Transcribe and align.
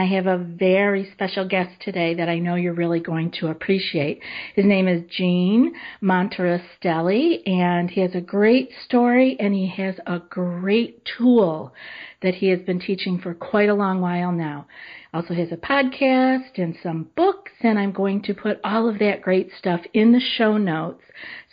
I 0.00 0.06
have 0.06 0.26
a 0.26 0.38
very 0.38 1.10
special 1.12 1.46
guest 1.46 1.78
today 1.78 2.14
that 2.14 2.30
I 2.30 2.38
know 2.38 2.54
you're 2.54 2.72
really 2.72 3.00
going 3.00 3.32
to 3.32 3.48
appreciate. 3.48 4.22
His 4.54 4.64
name 4.64 4.88
is 4.88 5.04
Gene 5.10 5.74
Monterastelli, 6.02 7.46
and 7.46 7.90
he 7.90 8.00
has 8.00 8.14
a 8.14 8.22
great 8.22 8.70
story 8.86 9.36
and 9.38 9.52
he 9.52 9.68
has 9.76 9.96
a 10.06 10.20
great 10.20 11.06
tool 11.18 11.74
that 12.22 12.36
he 12.36 12.48
has 12.48 12.60
been 12.60 12.80
teaching 12.80 13.18
for 13.18 13.34
quite 13.34 13.68
a 13.68 13.74
long 13.74 14.00
while 14.00 14.32
now. 14.32 14.66
Also 15.12 15.34
has 15.34 15.52
a 15.52 15.58
podcast 15.58 16.56
and 16.56 16.74
some 16.82 17.10
books, 17.14 17.52
and 17.60 17.78
I'm 17.78 17.92
going 17.92 18.22
to 18.22 18.32
put 18.32 18.58
all 18.64 18.88
of 18.88 19.00
that 19.00 19.20
great 19.20 19.50
stuff 19.58 19.82
in 19.92 20.12
the 20.12 20.20
show 20.38 20.56
notes 20.56 21.02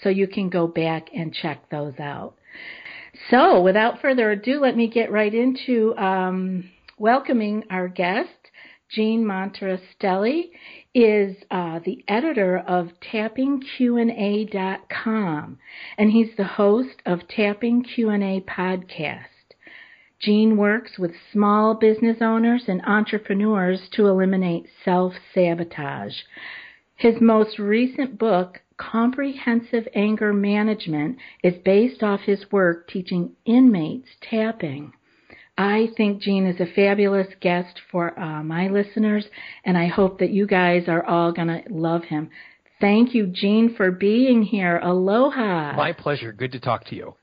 so 0.02 0.08
you 0.08 0.26
can 0.26 0.48
go 0.48 0.68
back 0.68 1.10
and 1.14 1.34
check 1.34 1.70
those 1.70 2.00
out. 2.00 2.36
So, 3.30 3.60
without 3.62 4.00
further 4.00 4.32
ado, 4.32 4.62
let 4.62 4.78
me 4.78 4.88
get 4.88 5.12
right 5.12 5.34
into 5.34 5.94
um, 5.98 6.70
welcoming 6.98 7.64
our 7.70 7.88
guest. 7.88 8.30
Gene 8.90 9.26
Monterastelli 9.26 10.52
is 10.94 11.44
uh, 11.52 11.80
the 11.80 12.06
editor 12.08 12.58
of 12.58 12.94
TappingQnA.com, 13.02 15.60
and 15.98 16.12
he's 16.12 16.34
the 16.38 16.46
host 16.46 17.02
of 17.06 17.28
Tapping 17.28 17.84
Q&A 17.84 18.40
podcast. 18.42 19.26
Gene 20.20 20.56
works 20.56 20.98
with 20.98 21.12
small 21.32 21.74
business 21.76 22.22
owners 22.22 22.70
and 22.70 22.82
entrepreneurs 22.86 23.90
to 23.92 24.08
eliminate 24.08 24.70
self-sabotage. 24.86 26.22
His 26.96 27.20
most 27.20 27.60
recent 27.60 28.18
book, 28.18 28.62
Comprehensive 28.78 29.90
Anger 29.94 30.32
Management, 30.34 31.18
is 31.44 31.58
based 31.58 32.02
off 32.02 32.22
his 32.22 32.50
work 32.52 32.88
teaching 32.88 33.36
inmates 33.46 34.16
tapping. 34.22 34.94
I 35.58 35.88
think 35.98 36.22
Gene 36.22 36.46
is 36.46 36.60
a 36.60 36.72
fabulous 36.74 37.28
guest 37.42 37.82
for 37.92 38.18
uh, 38.20 38.44
my 38.44 38.68
listeners, 38.68 39.26
and 39.66 39.78
I 39.78 39.88
hope 39.88 40.20
that 40.20 40.30
you 40.30 40.46
guys 40.46 40.84
are 40.88 41.04
all 41.04 41.32
going 41.32 41.48
to 41.48 41.64
love 41.70 42.04
him. 42.04 42.30
Thank 42.80 43.16
you, 43.16 43.26
Gene, 43.26 43.74
for 43.76 43.90
being 43.90 44.44
here. 44.44 44.78
Aloha. 44.78 45.76
My 45.76 45.94
pleasure. 45.94 46.32
Good 46.32 46.52
to 46.52 46.60
talk 46.60 46.86
to 46.86 46.96
you. 46.96 47.16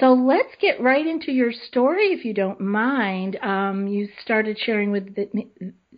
So 0.00 0.14
let's 0.14 0.54
get 0.60 0.80
right 0.80 1.06
into 1.06 1.30
your 1.30 1.52
story, 1.52 2.06
if 2.06 2.24
you 2.24 2.34
don't 2.34 2.60
mind. 2.60 3.36
Um, 3.40 3.86
you 3.86 4.08
started 4.24 4.58
sharing 4.58 4.90
with 4.90 5.14
the, 5.14 5.28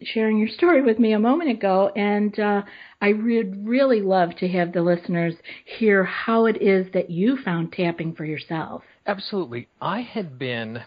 sharing 0.03 0.39
your 0.39 0.49
story 0.49 0.83
with 0.83 0.99
me 0.99 1.13
a 1.13 1.19
moment 1.19 1.51
ago, 1.51 1.91
and 1.95 2.39
uh, 2.39 2.63
I 3.01 3.13
would 3.13 3.67
really 3.67 4.03
love 4.03 4.37
to 4.41 4.49
have 4.49 4.73
the 4.73 4.83
listeners 4.83 5.35
hear 5.79 6.05
how 6.05 6.47
it 6.47 6.61
is 6.61 6.93
that 6.93 7.11
you 7.11 7.39
found 7.43 7.73
tapping 7.73 8.15
for 8.15 8.25
yourself. 8.25 8.83
Absolutely. 9.07 9.69
I 9.81 10.01
had 10.01 10.39
been 10.39 10.83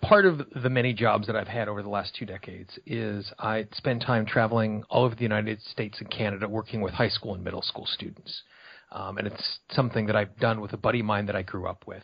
part 0.00 0.26
of 0.26 0.40
the 0.62 0.70
many 0.70 0.92
jobs 0.92 1.26
that 1.26 1.36
I've 1.36 1.48
had 1.48 1.68
over 1.68 1.82
the 1.82 1.88
last 1.88 2.14
two 2.18 2.26
decades 2.26 2.78
is 2.86 3.30
I 3.38 3.66
spend 3.72 4.00
time 4.00 4.26
traveling 4.26 4.84
all 4.88 5.04
over 5.04 5.14
the 5.14 5.22
United 5.22 5.60
States 5.62 5.98
and 6.00 6.10
Canada 6.10 6.48
working 6.48 6.80
with 6.80 6.94
high 6.94 7.08
school 7.08 7.34
and 7.34 7.44
middle 7.44 7.62
school 7.62 7.86
students. 7.86 8.42
Um, 8.92 9.18
and 9.18 9.26
it's 9.26 9.58
something 9.72 10.06
that 10.06 10.16
I've 10.16 10.36
done 10.38 10.60
with 10.60 10.72
a 10.72 10.76
buddy 10.76 11.00
of 11.00 11.06
mine 11.06 11.26
that 11.26 11.36
I 11.36 11.42
grew 11.42 11.66
up 11.66 11.84
with. 11.86 12.02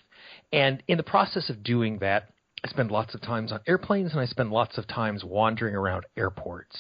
And 0.53 0.83
in 0.89 0.97
the 0.97 1.03
process 1.03 1.49
of 1.49 1.63
doing 1.63 1.99
that, 1.99 2.29
I 2.65 2.69
spend 2.69 2.93
lots 2.93 3.15
of 3.15 3.21
times 3.21 3.51
on 3.51 3.61
airplanes 3.67 4.13
and 4.13 4.21
I 4.21 4.27
spend 4.27 4.51
lots 4.51 4.79
of 4.79 4.87
times 4.87 5.25
wandering 5.25 5.75
around 5.75 6.05
airports. 6.17 6.77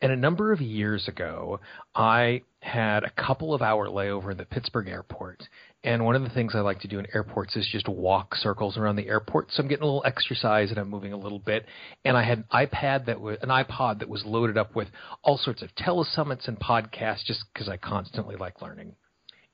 And 0.00 0.12
a 0.12 0.16
number 0.16 0.52
of 0.52 0.60
years 0.60 1.08
ago, 1.08 1.58
I 1.96 2.42
had 2.60 3.02
a 3.02 3.10
couple 3.10 3.52
of 3.52 3.60
hour 3.60 3.88
layover 3.88 4.30
in 4.30 4.36
the 4.36 4.44
Pittsburgh 4.44 4.88
airport. 4.88 5.42
And 5.86 6.04
one 6.04 6.16
of 6.16 6.22
the 6.22 6.30
things 6.30 6.52
I 6.56 6.60
like 6.60 6.80
to 6.80 6.88
do 6.88 6.98
in 6.98 7.06
airports 7.14 7.54
is 7.54 7.66
just 7.70 7.88
walk 7.88 8.34
circles 8.34 8.76
around 8.76 8.96
the 8.96 9.06
airport. 9.06 9.52
So 9.52 9.62
I'm 9.62 9.68
getting 9.68 9.84
a 9.84 9.86
little 9.86 10.02
exercise 10.04 10.70
and 10.70 10.78
I'm 10.78 10.90
moving 10.90 11.12
a 11.12 11.16
little 11.16 11.38
bit. 11.38 11.64
And 12.04 12.16
I 12.16 12.24
had 12.24 12.38
an 12.38 12.44
iPad 12.52 13.06
that 13.06 13.20
was 13.20 13.38
an 13.40 13.50
iPod 13.50 14.00
that 14.00 14.08
was 14.08 14.24
loaded 14.26 14.58
up 14.58 14.74
with 14.74 14.88
all 15.22 15.38
sorts 15.38 15.62
of 15.62 15.70
telesummits 15.76 16.48
and 16.48 16.58
podcasts 16.58 17.24
just 17.24 17.44
because 17.54 17.68
I 17.68 17.76
constantly 17.76 18.34
like 18.34 18.60
learning. 18.60 18.96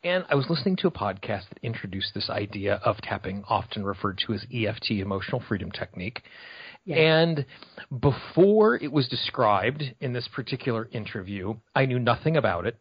And 0.05 0.25
I 0.31 0.35
was 0.35 0.47
listening 0.49 0.77
to 0.77 0.87
a 0.87 0.91
podcast 0.91 1.51
that 1.51 1.59
introduced 1.63 2.15
this 2.15 2.31
idea 2.31 2.81
of 2.83 2.97
tapping, 3.03 3.45
often 3.47 3.85
referred 3.85 4.19
to 4.27 4.33
as 4.33 4.47
EFT, 4.53 4.93
emotional 4.93 5.43
freedom 5.47 5.71
technique. 5.71 6.23
Yes. 6.87 6.99
And 6.99 7.47
before 8.01 8.77
it 8.77 8.91
was 8.91 9.07
described 9.07 9.85
in 10.01 10.15
this 10.15 10.29
particular 10.35 10.89
interview, 10.93 11.57
I 11.75 11.85
knew 11.85 11.99
nothing 11.99 12.39
about 12.39 12.67
it. 12.67 12.79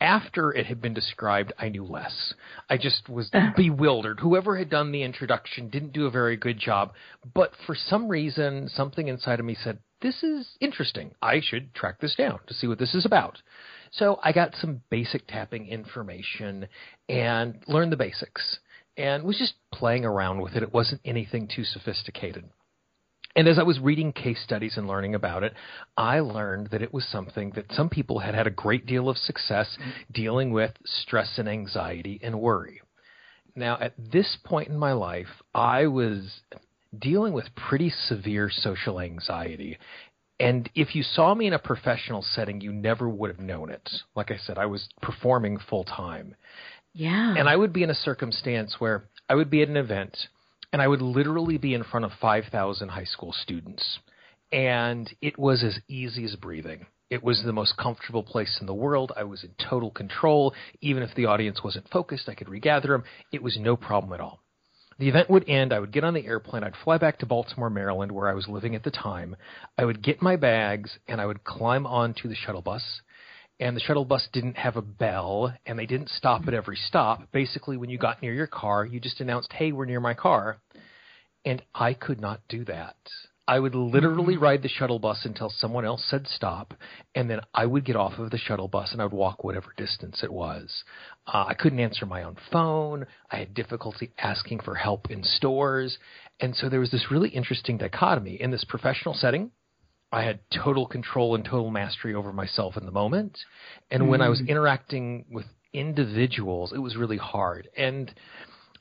After 0.00 0.50
it 0.50 0.66
had 0.66 0.80
been 0.80 0.94
described, 0.94 1.52
I 1.58 1.68
knew 1.68 1.84
less. 1.84 2.32
I 2.70 2.78
just 2.78 3.08
was 3.08 3.30
bewildered. 3.56 4.20
Whoever 4.20 4.56
had 4.56 4.70
done 4.70 4.92
the 4.92 5.02
introduction 5.02 5.68
didn't 5.68 5.92
do 5.92 6.06
a 6.06 6.10
very 6.10 6.36
good 6.36 6.58
job, 6.58 6.94
but 7.34 7.52
for 7.66 7.74
some 7.74 8.08
reason, 8.08 8.68
something 8.68 9.08
inside 9.08 9.40
of 9.40 9.46
me 9.46 9.54
said, 9.54 9.78
This 10.00 10.22
is 10.22 10.56
interesting. 10.60 11.14
I 11.20 11.40
should 11.42 11.74
track 11.74 12.00
this 12.00 12.14
down 12.14 12.40
to 12.46 12.54
see 12.54 12.66
what 12.66 12.78
this 12.78 12.94
is 12.94 13.04
about. 13.04 13.42
So 13.92 14.18
I 14.22 14.32
got 14.32 14.54
some 14.54 14.82
basic 14.88 15.26
tapping 15.26 15.66
information 15.68 16.68
and 17.08 17.62
learned 17.66 17.92
the 17.92 17.96
basics 17.96 18.58
and 18.96 19.24
was 19.24 19.38
just 19.38 19.54
playing 19.72 20.04
around 20.04 20.40
with 20.40 20.54
it. 20.54 20.62
It 20.62 20.72
wasn't 20.72 21.00
anything 21.04 21.48
too 21.48 21.64
sophisticated. 21.64 22.44
And 23.36 23.46
as 23.46 23.58
I 23.58 23.62
was 23.62 23.78
reading 23.78 24.12
case 24.12 24.40
studies 24.42 24.76
and 24.76 24.88
learning 24.88 25.14
about 25.14 25.44
it, 25.44 25.54
I 25.96 26.20
learned 26.20 26.68
that 26.70 26.82
it 26.82 26.92
was 26.92 27.06
something 27.06 27.52
that 27.54 27.72
some 27.72 27.88
people 27.88 28.18
had 28.18 28.34
had 28.34 28.46
a 28.46 28.50
great 28.50 28.86
deal 28.86 29.08
of 29.08 29.16
success 29.16 29.78
dealing 30.12 30.52
with 30.52 30.72
stress 30.84 31.38
and 31.38 31.48
anxiety 31.48 32.18
and 32.22 32.40
worry. 32.40 32.80
Now, 33.54 33.78
at 33.80 33.94
this 33.96 34.36
point 34.44 34.68
in 34.68 34.76
my 34.76 34.92
life, 34.92 35.28
I 35.54 35.86
was 35.86 36.40
dealing 36.98 37.32
with 37.32 37.54
pretty 37.54 37.90
severe 37.90 38.50
social 38.50 39.00
anxiety. 39.00 39.78
And 40.40 40.68
if 40.74 40.94
you 40.94 41.02
saw 41.02 41.34
me 41.34 41.46
in 41.46 41.52
a 41.52 41.58
professional 41.58 42.22
setting, 42.22 42.60
you 42.60 42.72
never 42.72 43.08
would 43.08 43.30
have 43.30 43.40
known 43.40 43.70
it. 43.70 43.88
Like 44.16 44.30
I 44.30 44.38
said, 44.38 44.58
I 44.58 44.66
was 44.66 44.88
performing 45.02 45.58
full 45.58 45.84
time. 45.84 46.34
Yeah. 46.94 47.34
And 47.36 47.48
I 47.48 47.54
would 47.54 47.72
be 47.72 47.82
in 47.82 47.90
a 47.90 47.94
circumstance 47.94 48.76
where 48.78 49.04
I 49.28 49.34
would 49.34 49.50
be 49.50 49.62
at 49.62 49.68
an 49.68 49.76
event 49.76 50.16
and 50.72 50.80
I 50.80 50.88
would 50.88 51.02
literally 51.02 51.58
be 51.58 51.74
in 51.74 51.84
front 51.84 52.04
of 52.04 52.12
5,000 52.20 52.88
high 52.88 53.04
school 53.04 53.32
students. 53.32 53.98
And 54.52 55.12
it 55.20 55.38
was 55.38 55.62
as 55.62 55.78
easy 55.88 56.24
as 56.24 56.36
breathing. 56.36 56.86
It 57.08 57.24
was 57.24 57.42
the 57.44 57.52
most 57.52 57.76
comfortable 57.76 58.22
place 58.22 58.58
in 58.60 58.66
the 58.66 58.74
world. 58.74 59.12
I 59.16 59.24
was 59.24 59.42
in 59.42 59.50
total 59.68 59.90
control. 59.90 60.54
Even 60.80 61.02
if 61.02 61.14
the 61.14 61.26
audience 61.26 61.62
wasn't 61.62 61.88
focused, 61.90 62.28
I 62.28 62.34
could 62.34 62.48
regather 62.48 62.88
them. 62.88 63.04
It 63.32 63.42
was 63.42 63.58
no 63.58 63.76
problem 63.76 64.12
at 64.12 64.20
all. 64.20 64.40
The 64.98 65.08
event 65.08 65.30
would 65.30 65.48
end. 65.48 65.72
I 65.72 65.80
would 65.80 65.92
get 65.92 66.04
on 66.04 66.14
the 66.14 66.26
airplane. 66.26 66.62
I'd 66.62 66.74
fly 66.84 66.98
back 66.98 67.18
to 67.18 67.26
Baltimore, 67.26 67.70
Maryland, 67.70 68.12
where 68.12 68.28
I 68.28 68.34
was 68.34 68.48
living 68.48 68.76
at 68.76 68.84
the 68.84 68.90
time. 68.90 69.34
I 69.78 69.84
would 69.84 70.02
get 70.02 70.22
my 70.22 70.36
bags 70.36 70.98
and 71.08 71.20
I 71.20 71.26
would 71.26 71.42
climb 71.42 71.86
onto 71.86 72.28
the 72.28 72.34
shuttle 72.34 72.62
bus. 72.62 72.82
And 73.60 73.76
the 73.76 73.80
shuttle 73.80 74.06
bus 74.06 74.26
didn't 74.32 74.56
have 74.56 74.76
a 74.76 74.82
bell 74.82 75.54
and 75.66 75.78
they 75.78 75.84
didn't 75.84 76.08
stop 76.08 76.48
at 76.48 76.54
every 76.54 76.76
stop. 76.76 77.30
Basically, 77.30 77.76
when 77.76 77.90
you 77.90 77.98
got 77.98 78.22
near 78.22 78.32
your 78.32 78.46
car, 78.46 78.86
you 78.86 78.98
just 78.98 79.20
announced, 79.20 79.52
hey, 79.52 79.70
we're 79.70 79.84
near 79.84 80.00
my 80.00 80.14
car. 80.14 80.58
And 81.44 81.62
I 81.74 81.92
could 81.92 82.20
not 82.20 82.40
do 82.48 82.64
that. 82.64 82.96
I 83.46 83.58
would 83.58 83.74
literally 83.74 84.34
mm-hmm. 84.34 84.44
ride 84.44 84.62
the 84.62 84.68
shuttle 84.68 84.98
bus 84.98 85.24
until 85.24 85.50
someone 85.50 85.84
else 85.84 86.04
said 86.08 86.28
stop, 86.28 86.72
and 87.16 87.28
then 87.28 87.40
I 87.52 87.66
would 87.66 87.84
get 87.84 87.96
off 87.96 88.16
of 88.18 88.30
the 88.30 88.38
shuttle 88.38 88.68
bus 88.68 88.92
and 88.92 89.00
I 89.02 89.04
would 89.04 89.12
walk 89.12 89.42
whatever 89.42 89.74
distance 89.76 90.22
it 90.22 90.32
was. 90.32 90.84
Uh, 91.26 91.46
I 91.48 91.54
couldn't 91.54 91.80
answer 91.80 92.06
my 92.06 92.22
own 92.22 92.36
phone. 92.52 93.06
I 93.30 93.38
had 93.38 93.52
difficulty 93.52 94.12
asking 94.18 94.60
for 94.60 94.76
help 94.76 95.10
in 95.10 95.24
stores. 95.24 95.98
And 96.38 96.54
so 96.54 96.68
there 96.68 96.80
was 96.80 96.92
this 96.92 97.10
really 97.10 97.30
interesting 97.30 97.76
dichotomy. 97.76 98.40
In 98.40 98.52
this 98.52 98.64
professional 98.64 99.14
setting, 99.14 99.50
I 100.12 100.22
had 100.24 100.40
total 100.52 100.86
control 100.86 101.34
and 101.34 101.44
total 101.44 101.70
mastery 101.70 102.14
over 102.14 102.32
myself 102.32 102.76
in 102.76 102.84
the 102.84 102.92
moment. 102.92 103.38
And 103.90 104.02
mm 104.02 104.08
when 104.08 104.20
I 104.20 104.28
was 104.28 104.40
mm. 104.40 104.48
interacting 104.48 105.24
with 105.30 105.46
individuals, 105.72 106.72
it 106.72 106.78
was 106.78 106.96
really 106.96 107.16
hard. 107.16 107.68
And 107.76 108.12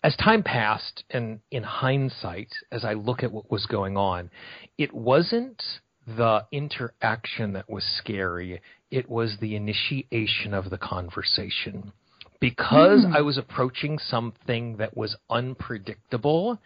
as 0.03 0.15
time 0.15 0.43
passed, 0.43 1.03
and 1.11 1.39
in 1.51 1.63
hindsight, 1.63 2.49
as 2.71 2.85
I 2.85 2.93
look 2.93 3.21
at 3.21 3.31
what 3.31 3.51
was 3.51 3.65
going 3.65 3.97
on, 3.97 4.31
it 4.77 4.93
wasn't 4.93 5.61
the 6.07 6.45
interaction 6.51 7.53
that 7.53 7.69
was 7.69 7.83
scary, 7.97 8.61
it 8.89 9.09
was 9.09 9.37
the 9.39 9.55
initiation 9.55 10.53
of 10.53 10.69
the 10.69 10.77
conversation. 10.77 11.91
Because 12.39 13.05
mm. 13.05 13.15
I 13.15 13.21
was 13.21 13.37
approaching 13.37 13.99
something 13.99 14.77
that 14.77 14.95
was 14.95 15.15
unpredictable, 15.29 16.59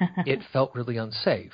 it 0.26 0.40
felt 0.52 0.74
really 0.74 0.96
unsafe. 0.96 1.52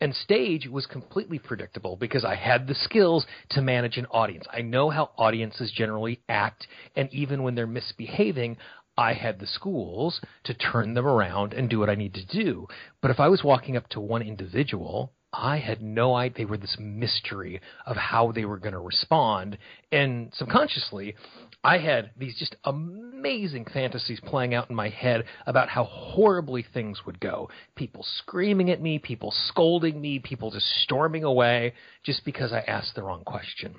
And 0.00 0.14
stage 0.14 0.68
was 0.68 0.84
completely 0.84 1.38
predictable 1.38 1.96
because 1.96 2.24
I 2.24 2.34
had 2.34 2.66
the 2.66 2.74
skills 2.74 3.26
to 3.50 3.62
manage 3.62 3.96
an 3.96 4.06
audience. 4.06 4.46
I 4.52 4.60
know 4.60 4.90
how 4.90 5.10
audiences 5.16 5.72
generally 5.72 6.20
act, 6.28 6.66
and 6.94 7.08
even 7.12 7.42
when 7.42 7.54
they're 7.54 7.66
misbehaving, 7.66 8.58
I 8.98 9.14
had 9.14 9.38
the 9.38 9.46
schools 9.46 10.20
to 10.44 10.54
turn 10.54 10.94
them 10.94 11.06
around 11.06 11.54
and 11.54 11.68
do 11.68 11.78
what 11.78 11.90
I 11.90 11.94
need 11.94 12.14
to 12.14 12.24
do. 12.24 12.66
But 13.00 13.10
if 13.10 13.20
I 13.20 13.28
was 13.28 13.44
walking 13.44 13.76
up 13.76 13.88
to 13.90 14.00
one 14.00 14.22
individual, 14.22 15.12
I 15.36 15.58
had 15.58 15.82
no 15.82 16.14
idea. 16.14 16.38
They 16.38 16.44
were 16.46 16.56
this 16.56 16.76
mystery 16.78 17.60
of 17.84 17.96
how 17.96 18.32
they 18.32 18.44
were 18.44 18.58
going 18.58 18.72
to 18.72 18.78
respond. 18.78 19.58
And 19.92 20.32
subconsciously, 20.34 21.14
I 21.62 21.78
had 21.78 22.10
these 22.16 22.38
just 22.38 22.56
amazing 22.64 23.66
fantasies 23.72 24.20
playing 24.24 24.54
out 24.54 24.70
in 24.70 24.76
my 24.76 24.88
head 24.88 25.24
about 25.46 25.68
how 25.68 25.84
horribly 25.84 26.64
things 26.72 27.04
would 27.04 27.20
go. 27.20 27.50
People 27.74 28.04
screaming 28.18 28.70
at 28.70 28.80
me, 28.80 28.98
people 28.98 29.32
scolding 29.48 30.00
me, 30.00 30.18
people 30.20 30.50
just 30.50 30.66
storming 30.82 31.24
away 31.24 31.74
just 32.02 32.24
because 32.24 32.52
I 32.52 32.60
asked 32.60 32.94
the 32.94 33.02
wrong 33.02 33.24
question. 33.24 33.74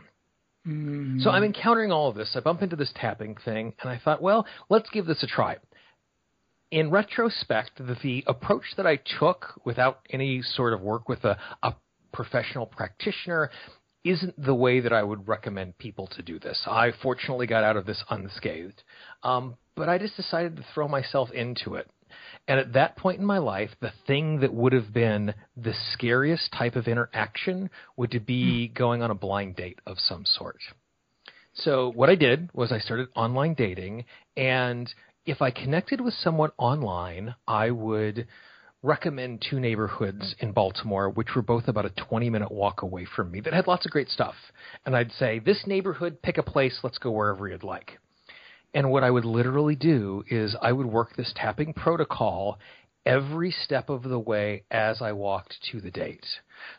Mm. 0.67 1.21
So 1.21 1.29
I'm 1.29 1.43
encountering 1.43 1.91
all 1.91 2.09
of 2.09 2.15
this. 2.15 2.35
I 2.35 2.41
bump 2.41 2.61
into 2.61 2.75
this 2.75 2.91
tapping 2.95 3.35
thing, 3.45 3.73
and 3.81 3.89
I 3.89 3.99
thought, 4.03 4.21
well, 4.21 4.45
let's 4.69 4.89
give 4.89 5.05
this 5.05 5.23
a 5.23 5.27
try. 5.27 5.57
In 6.71 6.91
retrospect, 6.91 7.77
the, 7.77 7.95
the 8.01 8.23
approach 8.27 8.65
that 8.75 8.85
I 8.85 8.99
took 9.19 9.61
without 9.63 9.99
any 10.09 10.41
sort 10.41 10.73
of 10.73 10.81
work 10.81 11.07
with 11.07 11.23
a, 11.23 11.37
a 11.63 11.75
professional 12.11 12.65
practitioner 12.65 13.49
isn't 14.03 14.41
the 14.41 14.53
way 14.53 14.79
that 14.79 14.93
I 14.93 15.03
would 15.03 15.27
recommend 15.27 15.77
people 15.77 16.07
to 16.07 16.21
do 16.21 16.39
this. 16.39 16.61
I 16.65 16.91
fortunately 17.01 17.47
got 17.47 17.63
out 17.63 17.77
of 17.77 17.85
this 17.85 18.03
unscathed, 18.09 18.83
um, 19.23 19.55
but 19.75 19.89
I 19.89 19.97
just 19.97 20.15
decided 20.15 20.55
to 20.57 20.65
throw 20.73 20.87
myself 20.87 21.31
into 21.31 21.75
it. 21.75 21.89
And 22.47 22.59
at 22.59 22.73
that 22.73 22.95
point 22.95 23.19
in 23.19 23.25
my 23.25 23.37
life, 23.37 23.71
the 23.81 23.91
thing 24.05 24.39
that 24.39 24.53
would 24.53 24.71
have 24.71 24.93
been 24.93 25.33
the 25.57 25.73
scariest 25.93 26.51
type 26.57 26.75
of 26.75 26.87
interaction 26.87 27.69
would 27.97 28.11
to 28.11 28.19
be 28.19 28.67
hmm. 28.67 28.73
going 28.73 29.01
on 29.01 29.11
a 29.11 29.15
blind 29.15 29.55
date 29.55 29.79
of 29.85 29.97
some 29.99 30.25
sort. 30.25 30.59
So 31.53 31.91
what 31.91 32.09
I 32.09 32.15
did 32.15 32.49
was 32.53 32.71
I 32.71 32.79
started 32.79 33.09
online 33.15 33.55
dating, 33.55 34.05
and 34.35 34.93
if 35.27 35.41
I 35.41 35.51
connected 35.51 35.99
with 35.99 36.13
someone 36.13 36.51
online, 36.57 37.35
I 37.45 37.69
would 37.69 38.27
recommend 38.81 39.45
two 39.47 39.59
neighborhoods 39.59 40.35
in 40.39 40.53
Baltimore, 40.53 41.09
which 41.09 41.35
were 41.35 41.41
both 41.41 41.67
about 41.67 41.85
a 41.85 41.89
20 41.89 42.29
minute 42.29 42.51
walk 42.51 42.81
away 42.81 43.05
from 43.05 43.29
me 43.29 43.41
that 43.41 43.53
had 43.53 43.67
lots 43.67 43.85
of 43.85 43.91
great 43.91 44.09
stuff. 44.09 44.35
And 44.85 44.95
I'd 44.95 45.11
say, 45.11 45.39
This 45.39 45.67
neighborhood, 45.67 46.21
pick 46.23 46.37
a 46.37 46.43
place, 46.43 46.79
let's 46.81 46.97
go 46.97 47.11
wherever 47.11 47.47
you'd 47.47 47.63
like. 47.63 47.99
And 48.73 48.89
what 48.89 49.03
I 49.03 49.11
would 49.11 49.25
literally 49.25 49.75
do 49.75 50.23
is 50.29 50.55
I 50.61 50.71
would 50.71 50.87
work 50.87 51.15
this 51.15 51.33
tapping 51.35 51.73
protocol 51.73 52.57
every 53.05 53.51
step 53.51 53.89
of 53.89 54.03
the 54.03 54.19
way 54.19 54.63
as 54.69 55.01
I 55.01 55.13
walked 55.13 55.55
to 55.71 55.79
the 55.79 55.91
date. 55.91 56.25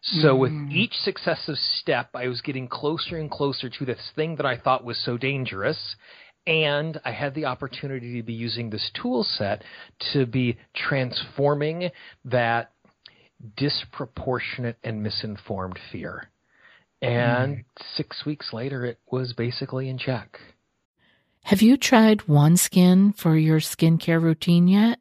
So 0.02 0.34
mm. 0.34 0.38
with 0.38 0.52
each 0.70 0.92
successive 0.92 1.56
step, 1.80 2.10
I 2.14 2.28
was 2.28 2.42
getting 2.42 2.68
closer 2.68 3.16
and 3.16 3.30
closer 3.30 3.70
to 3.70 3.84
this 3.84 4.10
thing 4.14 4.36
that 4.36 4.46
I 4.46 4.58
thought 4.58 4.84
was 4.84 5.02
so 5.04 5.16
dangerous. 5.16 5.96
And 6.48 6.98
I 7.04 7.12
had 7.12 7.34
the 7.34 7.44
opportunity 7.44 8.16
to 8.16 8.22
be 8.22 8.32
using 8.32 8.70
this 8.70 8.90
tool 9.00 9.22
set 9.22 9.62
to 10.14 10.24
be 10.24 10.56
transforming 10.74 11.90
that 12.24 12.72
disproportionate 13.56 14.78
and 14.82 15.02
misinformed 15.02 15.78
fear. 15.92 16.30
And 17.02 17.58
mm. 17.58 17.64
six 17.96 18.24
weeks 18.24 18.54
later, 18.54 18.86
it 18.86 18.98
was 19.10 19.34
basically 19.34 19.90
in 19.90 19.98
check. 19.98 20.40
Have 21.44 21.60
you 21.60 21.76
tried 21.76 22.20
OneSkin 22.20 23.14
for 23.14 23.36
your 23.36 23.60
skincare 23.60 24.20
routine 24.20 24.68
yet? 24.68 25.00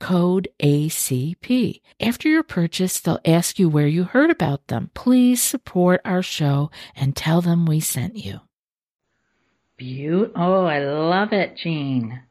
code 0.00 0.48
ACP. 0.60 1.80
After 2.00 2.28
your 2.28 2.42
purchase, 2.42 2.98
they'll 2.98 3.20
ask 3.24 3.58
you 3.58 3.68
where 3.68 3.86
you 3.86 4.04
heard 4.04 4.30
about 4.30 4.66
them. 4.66 4.90
Please 4.94 5.40
support 5.40 6.00
our 6.04 6.22
show 6.22 6.70
and 6.96 7.14
tell 7.14 7.40
them 7.40 7.66
we 7.66 7.78
sent 7.78 8.16
you. 8.16 8.40
Beaut. 9.76 10.32
Oh, 10.34 10.64
I 10.64 10.80
love 10.80 11.32
it, 11.32 11.56
Gene. 11.56 12.22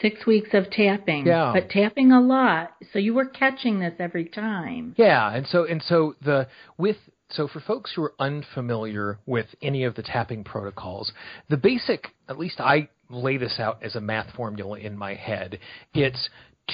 Six 0.00 0.26
weeks 0.26 0.50
of 0.52 0.70
tapping, 0.70 1.26
yeah. 1.26 1.52
but 1.54 1.70
tapping 1.70 2.12
a 2.12 2.20
lot. 2.20 2.74
So 2.92 2.98
you 2.98 3.14
were 3.14 3.26
catching 3.26 3.78
this 3.78 3.94
every 3.98 4.26
time. 4.26 4.94
Yeah, 4.98 5.32
and 5.32 5.46
so 5.46 5.64
and 5.64 5.82
so 5.82 6.16
the 6.22 6.48
with 6.76 6.96
so 7.30 7.48
for 7.48 7.60
folks 7.60 7.92
who 7.94 8.02
are 8.02 8.14
unfamiliar 8.18 9.18
with 9.26 9.46
any 9.62 9.84
of 9.84 9.94
the 9.94 10.02
tapping 10.02 10.44
protocols, 10.44 11.12
the 11.48 11.56
basic, 11.56 12.08
at 12.28 12.38
least 12.38 12.60
I 12.60 12.88
lay 13.10 13.36
this 13.36 13.58
out 13.58 13.82
as 13.82 13.94
a 13.94 14.00
math 14.00 14.34
formula 14.34 14.78
in 14.78 14.96
my 14.96 15.14
head. 15.14 15.58
It's 15.94 16.28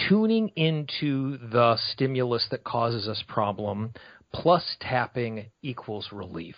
tuning 0.09 0.49
into 0.57 1.39
the 1.39 1.77
stimulus 1.93 2.47
that 2.51 2.65
causes 2.65 3.09
us 3.09 3.23
problem 3.29 3.93
plus 4.33 4.63
tapping 4.81 5.47
equals 5.63 6.09
relief. 6.13 6.57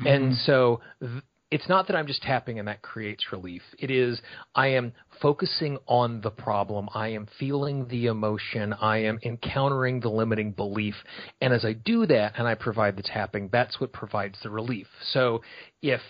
Mm-hmm. 0.00 0.06
And 0.06 0.36
so 0.44 0.80
th- 1.00 1.22
it's 1.50 1.68
not 1.68 1.88
that 1.88 1.96
I'm 1.96 2.06
just 2.06 2.22
tapping 2.22 2.58
and 2.58 2.68
that 2.68 2.80
creates 2.80 3.32
relief. 3.32 3.62
It 3.78 3.90
is 3.90 4.20
I 4.54 4.68
am 4.68 4.92
focusing 5.20 5.78
on 5.86 6.20
the 6.20 6.30
problem. 6.30 6.88
I 6.94 7.08
am 7.08 7.26
feeling 7.38 7.88
the 7.88 8.06
emotion. 8.06 8.72
I 8.72 8.98
am 8.98 9.18
encountering 9.24 10.00
the 10.00 10.08
limiting 10.08 10.52
belief. 10.52 10.94
And 11.40 11.52
as 11.52 11.64
I 11.64 11.72
do 11.72 12.06
that 12.06 12.34
and 12.36 12.46
I 12.46 12.54
provide 12.54 12.96
the 12.96 13.02
tapping, 13.02 13.48
that's 13.50 13.80
what 13.80 13.92
provides 13.92 14.38
the 14.42 14.50
relief. 14.50 14.86
So 15.12 15.42
if 15.82 16.00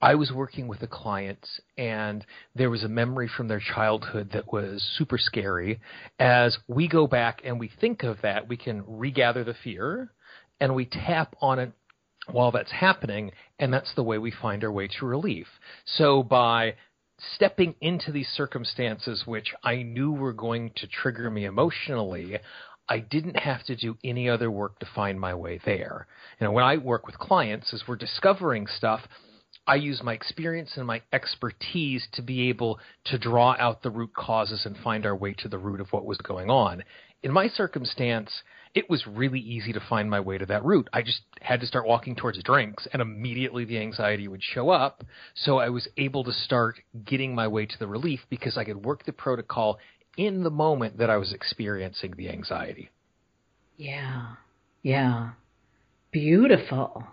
I 0.00 0.14
was 0.14 0.30
working 0.30 0.68
with 0.68 0.82
a 0.82 0.86
client 0.86 1.46
and 1.78 2.24
there 2.54 2.70
was 2.70 2.84
a 2.84 2.88
memory 2.88 3.28
from 3.34 3.48
their 3.48 3.60
childhood 3.60 4.30
that 4.34 4.52
was 4.52 4.82
super 4.98 5.16
scary. 5.18 5.80
As 6.18 6.58
we 6.68 6.86
go 6.86 7.06
back 7.06 7.40
and 7.44 7.58
we 7.58 7.70
think 7.80 8.02
of 8.02 8.18
that, 8.22 8.46
we 8.46 8.56
can 8.56 8.84
regather 8.86 9.42
the 9.42 9.54
fear 9.64 10.12
and 10.60 10.74
we 10.74 10.84
tap 10.84 11.34
on 11.40 11.58
it 11.58 11.72
while 12.30 12.50
that's 12.50 12.72
happening, 12.72 13.30
and 13.58 13.72
that's 13.72 13.94
the 13.94 14.02
way 14.02 14.18
we 14.18 14.32
find 14.32 14.64
our 14.64 14.72
way 14.72 14.88
to 14.88 15.06
relief. 15.06 15.46
So 15.84 16.22
by 16.22 16.74
stepping 17.34 17.74
into 17.80 18.12
these 18.12 18.28
circumstances 18.28 19.22
which 19.26 19.54
I 19.62 19.82
knew 19.82 20.12
were 20.12 20.32
going 20.32 20.72
to 20.76 20.86
trigger 20.88 21.30
me 21.30 21.44
emotionally, 21.44 22.38
I 22.88 22.98
didn't 22.98 23.36
have 23.36 23.64
to 23.64 23.76
do 23.76 23.96
any 24.04 24.28
other 24.28 24.50
work 24.50 24.78
to 24.80 24.88
find 24.94 25.18
my 25.18 25.34
way 25.34 25.60
there. 25.64 26.06
You 26.40 26.46
know, 26.46 26.52
when 26.52 26.64
I 26.64 26.76
work 26.76 27.06
with 27.06 27.18
clients, 27.18 27.72
as 27.72 27.82
we're 27.86 27.96
discovering 27.96 28.66
stuff, 28.66 29.02
I 29.66 29.76
use 29.76 30.02
my 30.02 30.12
experience 30.12 30.72
and 30.76 30.86
my 30.86 31.02
expertise 31.12 32.06
to 32.12 32.22
be 32.22 32.48
able 32.48 32.78
to 33.06 33.18
draw 33.18 33.56
out 33.58 33.82
the 33.82 33.90
root 33.90 34.14
causes 34.14 34.64
and 34.64 34.76
find 34.76 35.04
our 35.04 35.16
way 35.16 35.34
to 35.38 35.48
the 35.48 35.58
root 35.58 35.80
of 35.80 35.92
what 35.92 36.04
was 36.04 36.18
going 36.18 36.50
on. 36.50 36.84
In 37.22 37.32
my 37.32 37.48
circumstance, 37.48 38.30
it 38.74 38.88
was 38.88 39.06
really 39.06 39.40
easy 39.40 39.72
to 39.72 39.80
find 39.80 40.08
my 40.08 40.20
way 40.20 40.38
to 40.38 40.46
that 40.46 40.64
root. 40.64 40.88
I 40.92 41.02
just 41.02 41.22
had 41.40 41.60
to 41.60 41.66
start 41.66 41.86
walking 41.86 42.14
towards 42.14 42.42
drinks, 42.42 42.86
and 42.92 43.02
immediately 43.02 43.64
the 43.64 43.78
anxiety 43.78 44.28
would 44.28 44.42
show 44.42 44.70
up. 44.70 45.02
So 45.34 45.58
I 45.58 45.70
was 45.70 45.88
able 45.96 46.22
to 46.24 46.32
start 46.32 46.76
getting 47.04 47.34
my 47.34 47.48
way 47.48 47.66
to 47.66 47.78
the 47.78 47.86
relief 47.88 48.20
because 48.28 48.56
I 48.56 48.64
could 48.64 48.84
work 48.84 49.04
the 49.04 49.12
protocol 49.12 49.78
in 50.16 50.42
the 50.44 50.50
moment 50.50 50.98
that 50.98 51.10
I 51.10 51.16
was 51.16 51.32
experiencing 51.32 52.14
the 52.16 52.28
anxiety. 52.28 52.90
Yeah. 53.76 54.34
Yeah. 54.82 55.30
Beautiful. 56.12 57.04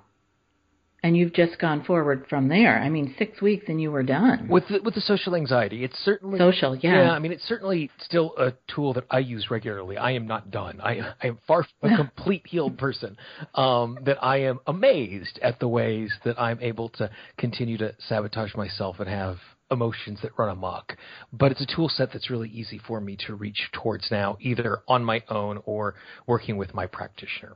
And 1.03 1.17
you've 1.17 1.33
just 1.33 1.59
gone 1.59 1.83
forward 1.83 2.25
from 2.29 2.47
there. 2.47 2.79
I 2.79 2.89
mean, 2.89 3.13
six 3.17 3.41
weeks 3.41 3.65
and 3.67 3.79
you 3.79 3.91
were 3.91 4.03
done. 4.03 4.47
With 4.47 4.63
the, 4.69 4.79
with 4.81 4.95
the 4.95 5.01
social 5.01 5.35
anxiety, 5.35 5.83
it's 5.83 5.97
certainly 5.99 6.39
social. 6.39 6.75
Yeah. 6.77 7.03
Yeah. 7.03 7.11
I 7.11 7.19
mean, 7.19 7.33
it's 7.33 7.43
certainly 7.43 7.91
still 7.99 8.33
a 8.37 8.53
tool 8.73 8.93
that 8.93 9.03
I 9.11 9.19
use 9.19 9.51
regularly. 9.51 9.97
I 9.97 10.11
am 10.11 10.25
not 10.25 10.49
done. 10.49 10.79
I 10.81 11.13
I 11.21 11.27
am 11.27 11.39
far 11.45 11.65
from 11.81 11.93
a 11.93 11.97
complete 11.97 12.47
healed 12.47 12.77
person. 12.77 13.17
Um, 13.53 13.99
that 14.05 14.23
I 14.23 14.37
am 14.37 14.59
amazed 14.65 15.39
at 15.41 15.59
the 15.59 15.67
ways 15.67 16.11
that 16.23 16.39
I'm 16.39 16.59
able 16.61 16.89
to 16.89 17.09
continue 17.37 17.77
to 17.79 17.93
sabotage 18.07 18.55
myself 18.55 18.99
and 18.99 19.09
have 19.09 19.37
emotions 19.71 20.19
that 20.21 20.31
run 20.37 20.49
amok. 20.49 20.95
But 21.33 21.51
it's 21.51 21.61
a 21.61 21.75
tool 21.75 21.89
set 21.89 22.13
that's 22.13 22.29
really 22.29 22.49
easy 22.49 22.79
for 22.87 23.01
me 23.01 23.17
to 23.27 23.35
reach 23.35 23.69
towards 23.73 24.09
now, 24.09 24.37
either 24.39 24.83
on 24.87 25.03
my 25.03 25.23
own 25.29 25.61
or 25.65 25.95
working 26.27 26.57
with 26.57 26.73
my 26.73 26.85
practitioner. 26.87 27.55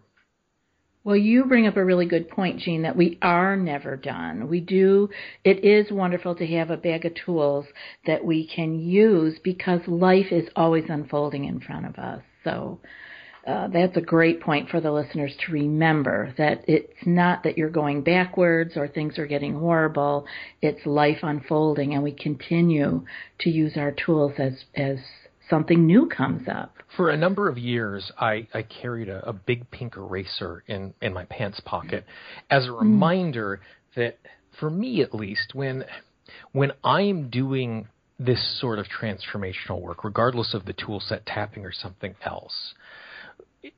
Well, 1.07 1.15
you 1.15 1.45
bring 1.45 1.67
up 1.67 1.77
a 1.77 1.85
really 1.85 2.05
good 2.05 2.27
point, 2.27 2.59
Gene, 2.59 2.81
that 2.81 2.97
we 2.97 3.17
are 3.21 3.55
never 3.55 3.95
done. 3.95 4.49
We 4.49 4.59
do, 4.59 5.07
it 5.45 5.63
is 5.63 5.89
wonderful 5.89 6.35
to 6.35 6.45
have 6.47 6.69
a 6.69 6.75
bag 6.75 7.05
of 7.05 7.13
tools 7.25 7.65
that 8.05 8.25
we 8.25 8.45
can 8.45 8.77
use 8.77 9.39
because 9.41 9.79
life 9.87 10.33
is 10.33 10.49
always 10.53 10.83
unfolding 10.89 11.45
in 11.45 11.61
front 11.61 11.85
of 11.85 11.95
us. 11.95 12.21
So, 12.43 12.81
uh, 13.47 13.69
that's 13.69 13.95
a 13.95 14.01
great 14.01 14.41
point 14.41 14.67
for 14.67 14.81
the 14.81 14.91
listeners 14.91 15.33
to 15.45 15.53
remember 15.53 16.33
that 16.37 16.65
it's 16.67 17.05
not 17.05 17.43
that 17.43 17.57
you're 17.57 17.69
going 17.69 18.01
backwards 18.01 18.75
or 18.75 18.89
things 18.89 19.17
are 19.17 19.27
getting 19.27 19.53
horrible. 19.53 20.25
It's 20.61 20.85
life 20.85 21.19
unfolding 21.23 21.93
and 21.93 22.03
we 22.03 22.11
continue 22.11 23.05
to 23.39 23.49
use 23.49 23.77
our 23.77 23.93
tools 23.93 24.33
as, 24.37 24.65
as 24.75 24.97
something 25.49 25.85
new 25.85 26.07
comes 26.07 26.47
up. 26.47 26.73
For 26.95 27.09
a 27.09 27.17
number 27.17 27.49
of 27.49 27.57
years, 27.57 28.11
I, 28.19 28.47
I 28.53 28.63
carried 28.63 29.09
a, 29.09 29.27
a 29.27 29.33
big 29.33 29.69
pink 29.71 29.95
eraser 29.97 30.63
in, 30.67 30.93
in 31.01 31.13
my 31.13 31.25
pants 31.25 31.59
pocket 31.65 32.05
as 32.49 32.65
a 32.65 32.71
reminder 32.71 33.61
mm. 33.61 33.95
that, 33.95 34.19
for 34.59 34.69
me 34.69 35.01
at 35.01 35.13
least, 35.13 35.53
when 35.53 35.85
when 36.51 36.71
I'm 36.83 37.29
doing 37.29 37.87
this 38.19 38.59
sort 38.59 38.79
of 38.79 38.85
transformational 38.87 39.79
work, 39.79 40.03
regardless 40.03 40.53
of 40.53 40.65
the 40.65 40.73
tool 40.73 40.99
set, 40.99 41.25
tapping 41.25 41.65
or 41.65 41.71
something 41.71 42.15
else, 42.25 42.73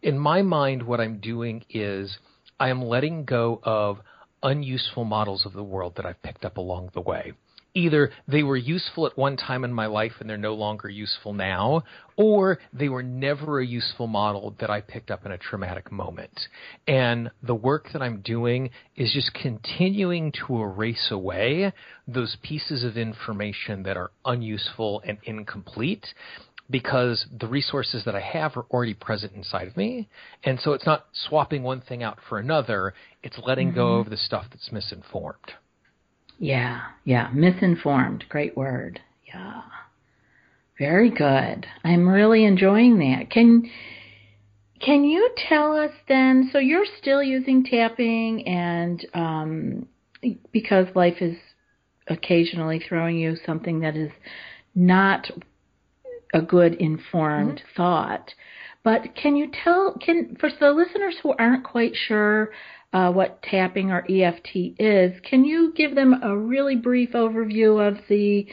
in 0.01 0.17
my 0.17 0.41
mind, 0.41 0.83
what 0.83 0.99
I'm 0.99 1.19
doing 1.19 1.63
is 1.69 2.17
I 2.59 2.69
am 2.69 2.81
letting 2.81 3.25
go 3.25 3.59
of 3.63 3.99
unuseful 4.41 5.03
models 5.03 5.45
of 5.45 5.53
the 5.53 5.63
world 5.63 5.93
that 5.97 6.05
I've 6.05 6.21
picked 6.23 6.45
up 6.45 6.57
along 6.57 6.91
the 6.93 7.01
way 7.01 7.33
either 7.73 8.11
they 8.27 8.43
were 8.43 8.57
useful 8.57 9.05
at 9.05 9.17
one 9.17 9.38
time 9.38 9.63
in 9.63 9.73
my 9.73 9.85
life 9.85 10.13
and 10.19 10.29
they're 10.29 10.38
no 10.38 10.53
longer 10.53 10.89
useful 10.89 11.33
now, 11.33 11.83
or 12.17 12.59
they 12.73 12.89
were 12.89 13.03
never 13.03 13.59
a 13.59 13.65
useful 13.65 14.07
model 14.07 14.55
that 14.59 14.69
I 14.69 14.81
picked 14.81 15.11
up 15.11 15.25
in 15.25 15.31
a 15.31 15.38
traumatic 15.38 15.91
moment. 15.91 16.47
And 16.88 17.31
the 17.43 17.55
work 17.55 17.88
that 17.93 18.01
I'm 18.01 18.21
doing 18.21 18.71
is 18.95 19.13
just 19.13 19.33
continuing 19.33 20.33
to 20.47 20.61
erase 20.61 21.07
away 21.11 21.71
those 22.07 22.35
pieces 22.41 22.83
of 22.83 22.97
information 22.97 23.83
that 23.83 23.97
are 23.97 24.11
unuseful 24.25 25.01
and 25.05 25.17
incomplete 25.23 26.05
because 26.69 27.25
the 27.39 27.47
resources 27.47 28.03
that 28.05 28.15
I 28.15 28.21
have 28.21 28.55
are 28.55 28.65
already 28.69 28.93
present 28.93 29.33
inside 29.33 29.67
of 29.67 29.75
me. 29.75 30.07
And 30.43 30.59
so 30.59 30.73
it's 30.73 30.85
not 30.85 31.05
swapping 31.13 31.63
one 31.63 31.81
thing 31.81 32.03
out 32.03 32.19
for 32.27 32.38
another, 32.38 32.93
it's 33.23 33.39
letting 33.43 33.69
mm-hmm. 33.69 33.77
go 33.77 33.95
of 33.95 34.09
the 34.09 34.17
stuff 34.17 34.45
that's 34.51 34.71
misinformed. 34.71 35.53
Yeah, 36.39 36.81
yeah. 37.03 37.29
Misinformed. 37.34 38.25
Great 38.29 38.55
word. 38.55 39.01
Yeah. 39.27 39.62
Very 40.77 41.12
good. 41.12 41.67
I'm 41.84 42.08
really 42.08 42.46
enjoying 42.46 43.00
that. 43.00 43.29
Can 43.29 43.69
can 44.81 45.03
you 45.03 45.29
tell 45.50 45.75
us 45.75 45.91
then? 46.08 46.50
So 46.53 46.60
you're 46.60 46.86
still 47.01 47.22
using 47.22 47.65
tapping, 47.65 48.48
and 48.48 49.05
um, 49.13 49.88
because 50.53 50.88
life 50.96 51.17
is 51.19 51.36
occasionally 52.08 52.81
throwing 52.88 53.17
you 53.17 53.36
something 53.46 53.81
that 53.81 53.98
is 53.98 54.12
not 54.74 55.29
a 56.34 56.41
good 56.41 56.75
informed 56.75 57.58
mm-hmm. 57.58 57.75
thought. 57.75 58.34
But 58.84 59.15
can 59.22 59.36
you 59.36 59.51
tell? 59.63 59.98
Can 60.00 60.38
for 60.39 60.50
the 60.58 60.72
listeners 60.72 61.15
who 61.22 61.34
aren't 61.38 61.65
quite 61.65 61.93
sure 62.08 62.51
uh, 62.93 63.12
what 63.12 63.41
tapping 63.43 63.91
or 63.91 64.05
EFT 64.10 64.79
is. 64.79 65.19
Can 65.22 65.46
you 65.46 65.74
give 65.75 65.96
them 65.96 66.22
a 66.24 66.36
really 66.36 66.75
brief 66.75 67.12
overview 67.12 67.86
of 67.86 68.00
the 68.08 68.48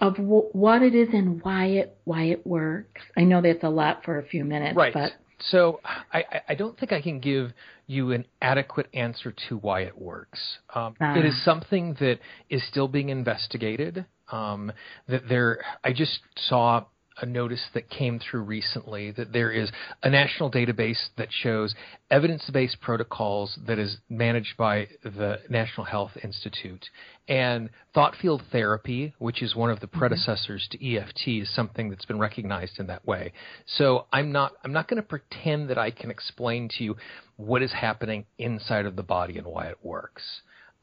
of 0.00 0.16
w- 0.16 0.48
what 0.52 0.82
it 0.82 0.94
is 0.94 1.08
and 1.12 1.42
why 1.42 1.66
it 1.66 1.96
why 2.04 2.24
it 2.24 2.46
works? 2.46 3.02
I 3.16 3.22
know 3.22 3.40
that's 3.40 3.64
a 3.64 3.68
lot 3.68 4.04
for 4.04 4.18
a 4.18 4.24
few 4.24 4.44
minutes, 4.44 4.76
right. 4.76 4.92
but 4.92 5.12
so 5.50 5.80
I, 6.12 6.24
I 6.48 6.54
don't 6.54 6.78
think 6.78 6.92
I 6.92 7.00
can 7.00 7.20
give 7.20 7.52
you 7.86 8.12
an 8.12 8.24
adequate 8.42 8.88
answer 8.92 9.32
to 9.48 9.56
why 9.56 9.82
it 9.82 9.96
works. 9.96 10.58
Um, 10.74 10.96
It 11.00 11.24
is 11.24 11.44
something 11.44 11.94
that 12.00 12.18
is 12.50 12.66
still 12.66 12.88
being 12.88 13.08
investigated. 13.08 14.04
Um, 14.30 14.72
that 15.08 15.28
there, 15.28 15.64
I 15.82 15.92
just 15.92 16.20
saw 16.36 16.84
a 17.20 17.26
notice 17.26 17.66
that 17.74 17.90
came 17.90 18.18
through 18.18 18.42
recently 18.42 19.10
that 19.12 19.32
there 19.32 19.50
is 19.50 19.70
a 20.02 20.10
national 20.10 20.50
database 20.50 21.08
that 21.16 21.28
shows 21.30 21.74
evidence-based 22.10 22.80
protocols 22.80 23.58
that 23.66 23.78
is 23.78 23.98
managed 24.08 24.56
by 24.56 24.88
the 25.02 25.38
National 25.48 25.84
Health 25.84 26.12
Institute. 26.22 26.86
And 27.28 27.70
thought 27.92 28.14
field 28.16 28.42
therapy, 28.50 29.14
which 29.18 29.42
is 29.42 29.54
one 29.54 29.70
of 29.70 29.80
the 29.80 29.86
mm-hmm. 29.86 29.98
predecessors 29.98 30.66
to 30.70 30.96
EFT, 30.96 31.28
is 31.42 31.54
something 31.54 31.90
that's 31.90 32.06
been 32.06 32.18
recognized 32.18 32.78
in 32.78 32.86
that 32.86 33.06
way. 33.06 33.32
So 33.66 34.06
I'm 34.12 34.32
not 34.32 34.52
I'm 34.64 34.72
not 34.72 34.88
going 34.88 35.02
to 35.02 35.06
pretend 35.06 35.68
that 35.70 35.78
I 35.78 35.90
can 35.90 36.10
explain 36.10 36.68
to 36.78 36.84
you 36.84 36.96
what 37.36 37.62
is 37.62 37.72
happening 37.72 38.24
inside 38.38 38.86
of 38.86 38.96
the 38.96 39.02
body 39.02 39.38
and 39.38 39.46
why 39.46 39.66
it 39.66 39.78
works. 39.82 40.22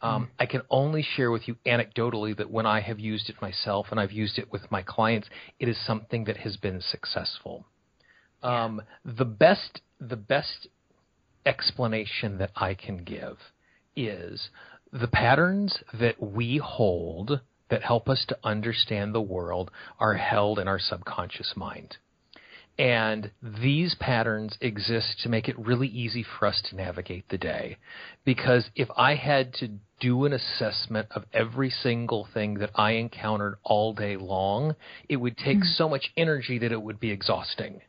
Um, 0.02 0.26
mm. 0.26 0.30
I 0.40 0.46
can 0.46 0.62
only 0.70 1.04
share 1.04 1.32
with 1.32 1.48
you 1.48 1.56
anecdotally 1.66 2.36
that 2.38 2.52
when 2.52 2.66
I 2.66 2.82
have 2.82 3.00
used 3.00 3.30
it 3.30 3.42
myself 3.42 3.88
and 3.92 4.00
I've 4.00 4.12
used 4.12 4.38
it 4.38 4.52
with 4.52 4.70
my 4.72 4.82
clients, 4.82 5.28
it 5.60 5.68
is 5.68 5.78
something 5.86 6.26
that 6.26 6.38
has 6.38 6.58
been 6.58 6.82
successful. 6.82 7.66
Um, 8.44 8.82
the 9.04 9.26
best 9.26 9.82
the 10.00 10.18
best 10.18 10.68
explanation 11.46 12.38
that 12.38 12.52
I 12.56 12.74
can 12.74 13.04
give 13.04 13.38
is 13.96 14.50
the 14.92 15.08
patterns 15.08 15.78
that 15.94 16.22
we 16.22 16.58
hold 16.58 17.40
that 17.70 17.82
help 17.82 18.08
us 18.08 18.26
to 18.28 18.38
understand 18.44 19.14
the 19.14 19.22
world 19.22 19.72
are 20.00 20.14
held 20.14 20.60
in 20.60 20.68
our 20.68 20.80
subconscious 20.80 21.54
mind. 21.56 21.98
And 22.78 23.32
these 23.42 23.96
patterns 23.96 24.58
exist 24.60 25.22
to 25.24 25.30
make 25.30 25.48
it 25.48 25.58
really 25.58 25.88
easy 25.88 26.24
for 26.24 26.46
us 26.46 26.62
to 26.70 26.76
navigate 26.76 27.30
the 27.30 27.38
day. 27.38 27.78
Because 28.26 28.70
if 28.76 28.90
I 28.98 29.16
had 29.16 29.54
to 29.56 29.70
do 30.02 30.26
an 30.26 30.34
assessment 30.34 31.08
of 31.12 31.24
every 31.34 31.70
single 31.70 32.28
thing 32.34 32.56
that 32.56 32.72
I 32.76 32.92
encountered 32.92 33.56
all 33.64 33.94
day 33.94 34.18
long, 34.18 34.76
it 35.08 35.16
would 35.16 35.38
take 35.38 35.60
mm-hmm. 35.60 35.74
so 35.78 35.88
much 35.88 36.12
energy 36.18 36.60
that 36.60 36.74
it 36.74 36.82
would 36.82 37.00
be 37.00 37.12
exhausting. 37.12 37.82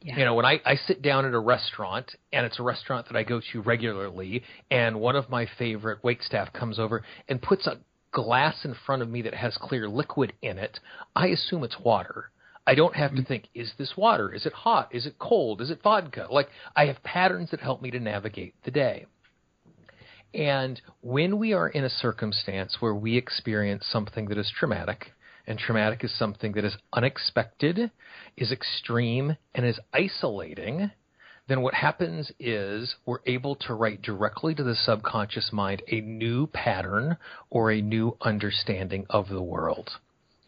Yeah. 0.00 0.18
You 0.18 0.24
know, 0.26 0.34
when 0.34 0.44
I, 0.44 0.60
I 0.64 0.76
sit 0.76 1.02
down 1.02 1.24
at 1.24 1.32
a 1.32 1.38
restaurant 1.38 2.12
and 2.32 2.46
it's 2.46 2.60
a 2.60 2.62
restaurant 2.62 3.08
that 3.08 3.16
I 3.16 3.24
go 3.24 3.40
to 3.52 3.62
regularly 3.62 4.44
and 4.70 5.00
one 5.00 5.16
of 5.16 5.28
my 5.28 5.48
favorite 5.58 6.04
wait 6.04 6.22
staff 6.22 6.52
comes 6.52 6.78
over 6.78 7.02
and 7.28 7.42
puts 7.42 7.66
a 7.66 7.78
glass 8.12 8.64
in 8.64 8.76
front 8.86 9.02
of 9.02 9.08
me 9.08 9.22
that 9.22 9.34
has 9.34 9.56
clear 9.56 9.88
liquid 9.88 10.34
in 10.40 10.58
it, 10.58 10.78
I 11.16 11.28
assume 11.28 11.64
it's 11.64 11.80
water 11.80 12.30
I 12.66 12.74
don't 12.74 12.96
have 12.96 13.10
to 13.10 13.18
mm-hmm. 13.18 13.26
think, 13.26 13.48
is 13.54 13.72
this 13.78 13.92
water? 13.96 14.32
Is 14.32 14.46
it 14.46 14.52
hot? 14.52 14.88
Is 14.94 15.06
it 15.06 15.18
cold? 15.18 15.60
Is 15.60 15.70
it 15.70 15.82
vodka? 15.82 16.28
Like, 16.30 16.48
I 16.74 16.86
have 16.86 17.02
patterns 17.02 17.50
that 17.50 17.60
help 17.60 17.82
me 17.82 17.90
to 17.90 18.00
navigate 18.00 18.54
the 18.64 18.70
day. 18.70 19.06
And 20.32 20.80
when 21.00 21.38
we 21.38 21.52
are 21.52 21.68
in 21.68 21.84
a 21.84 21.90
circumstance 21.90 22.78
where 22.80 22.94
we 22.94 23.16
experience 23.16 23.86
something 23.86 24.26
that 24.26 24.38
is 24.38 24.50
traumatic, 24.58 25.12
and 25.46 25.58
traumatic 25.58 26.02
is 26.02 26.18
something 26.18 26.52
that 26.52 26.64
is 26.64 26.76
unexpected, 26.92 27.90
is 28.36 28.50
extreme, 28.50 29.36
and 29.54 29.66
is 29.66 29.78
isolating, 29.92 30.90
then 31.48 31.60
what 31.60 31.74
happens 31.74 32.32
is 32.40 32.96
we're 33.04 33.18
able 33.26 33.54
to 33.56 33.74
write 33.74 34.00
directly 34.00 34.54
to 34.54 34.64
the 34.64 34.74
subconscious 34.74 35.50
mind 35.52 35.82
a 35.88 36.00
new 36.00 36.46
pattern 36.46 37.16
or 37.50 37.70
a 37.70 37.82
new 37.82 38.16
understanding 38.22 39.04
of 39.10 39.28
the 39.28 39.42
world. 39.42 39.90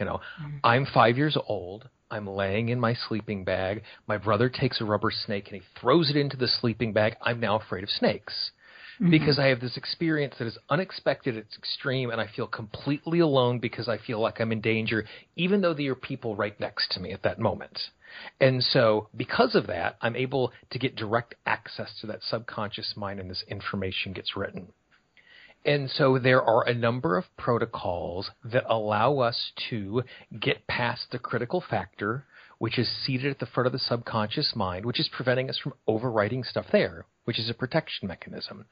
You 0.01 0.07
know, 0.07 0.21
mm-hmm. 0.43 0.57
I'm 0.65 0.87
five 0.87 1.17
years 1.17 1.37
old. 1.47 1.89
I'm 2.11 2.27
laying 2.27 2.69
in 2.69 2.81
my 2.81 2.95
sleeping 2.95 3.45
bag. 3.45 3.83
My 4.07 4.17
brother 4.17 4.49
takes 4.49 4.81
a 4.81 4.85
rubber 4.85 5.11
snake 5.11 5.49
and 5.49 5.61
he 5.61 5.81
throws 5.81 6.11
it 6.11 6.17
into 6.17 6.37
the 6.37 6.49
sleeping 6.49 6.93
bag. 6.93 7.17
I'm 7.21 7.41
now 7.41 7.59
afraid 7.59 7.85
of 7.85 7.91
snakes. 7.91 8.51
Mm-hmm. 9.01 9.11
Because 9.11 9.39
I 9.39 9.47
have 9.49 9.61
this 9.61 9.77
experience 9.77 10.37
that 10.39 10.47
is 10.47 10.57
unexpected, 10.71 11.37
it's 11.37 11.59
extreme, 11.59 12.11
and 12.11 12.19
I 12.19 12.29
feel 12.35 12.47
completely 12.47 13.19
alone 13.19 13.59
because 13.59 13.91
I 13.91 13.99
feel 13.99 14.21
like 14.21 14.41
I'm 14.41 14.53
in 14.53 14.63
danger, 14.63 15.05
even 15.37 15.61
though 15.61 15.75
there 15.75 15.93
are 15.93 15.97
people 15.97 16.35
right 16.35 16.59
next 16.59 16.93
to 16.93 17.01
me 17.01 17.13
at 17.13 17.23
that 17.23 17.39
moment. 17.39 17.79
And 18.41 18.63
so, 18.63 19.09
because 19.15 19.55
of 19.55 19.67
that, 19.67 19.99
I'm 20.01 20.17
able 20.17 20.51
to 20.71 20.79
get 20.79 20.97
direct 20.97 21.35
access 21.45 21.91
to 22.01 22.07
that 22.07 22.23
subconscious 22.23 22.95
mind, 22.97 23.21
and 23.21 23.31
this 23.31 23.45
information 23.49 24.15
gets 24.15 24.35
written. 24.35 24.69
And 25.65 25.91
so 25.91 26.19
there 26.19 26.43
are 26.43 26.67
a 26.67 26.75
number 26.75 27.17
of 27.17 27.25
protocols 27.37 28.31
that 28.45 28.65
allow 28.69 29.19
us 29.19 29.53
to 29.71 30.05
get 30.39 30.67
past 30.67 31.11
the 31.11 31.19
critical 31.19 31.61
factor, 31.61 32.25
which 32.59 32.79
is 32.79 32.89
seated 32.89 33.31
at 33.31 33.39
the 33.39 33.47
front 33.47 33.67
of 33.67 33.73
the 33.73 33.79
subconscious 33.79 34.55
mind, 34.55 34.87
which 34.87 35.01
is 35.01 35.09
preventing 35.09 35.51
us 35.51 35.59
from 35.59 35.75
overwriting 35.89 36.45
stuff 36.45 36.67
there, 36.71 37.05
which 37.25 37.39
is 37.39 37.51
a 37.51 37.55
protection 37.55 38.07
mechanism. 38.07 38.67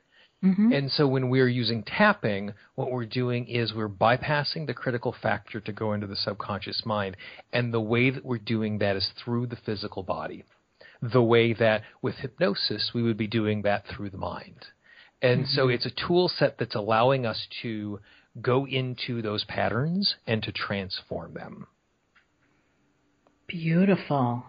Mm-hmm. 0.45 0.73
And 0.73 0.91
so 0.91 1.09
when 1.09 1.31
we're 1.31 1.49
using 1.49 1.83
tapping, 1.83 2.53
what 2.75 2.91
we're 2.91 3.07
doing 3.07 3.49
is 3.49 3.73
we're 3.73 3.89
bypassing 3.89 4.67
the 4.67 4.75
critical 4.75 5.15
factor 5.23 5.59
to 5.61 5.73
go 5.73 5.95
into 5.95 6.07
the 6.07 6.17
subconscious 6.17 6.83
mind. 6.85 7.17
And 7.53 7.73
the 7.73 7.81
way 7.81 8.11
that 8.11 8.25
we're 8.25 8.39
doing 8.39 8.79
that 8.79 8.95
is 8.95 9.11
through 9.25 9.47
the 9.47 9.57
physical 9.57 10.03
body. 10.03 10.45
The 11.01 11.23
way 11.23 11.55
that 11.55 11.83
with 12.03 12.17
hypnosis, 12.17 12.93
we 12.95 13.03
would 13.03 13.17
be 13.17 13.27
doing 13.27 13.63
that 13.63 13.85
through 13.87 14.11
the 14.11 14.19
mind. 14.19 14.67
And 15.25 15.45
mm-hmm. 15.45 15.55
so 15.55 15.69
it's 15.69 15.87
a 15.87 16.07
tool 16.07 16.29
set 16.29 16.59
that's 16.59 16.75
allowing 16.75 17.25
us 17.25 17.47
to 17.63 17.99
go 18.43 18.67
into 18.67 19.23
those 19.23 19.43
patterns 19.45 20.17
and 20.27 20.43
to 20.43 20.53
transform 20.53 21.33
them. 21.33 21.67
Beautiful. 23.47 24.45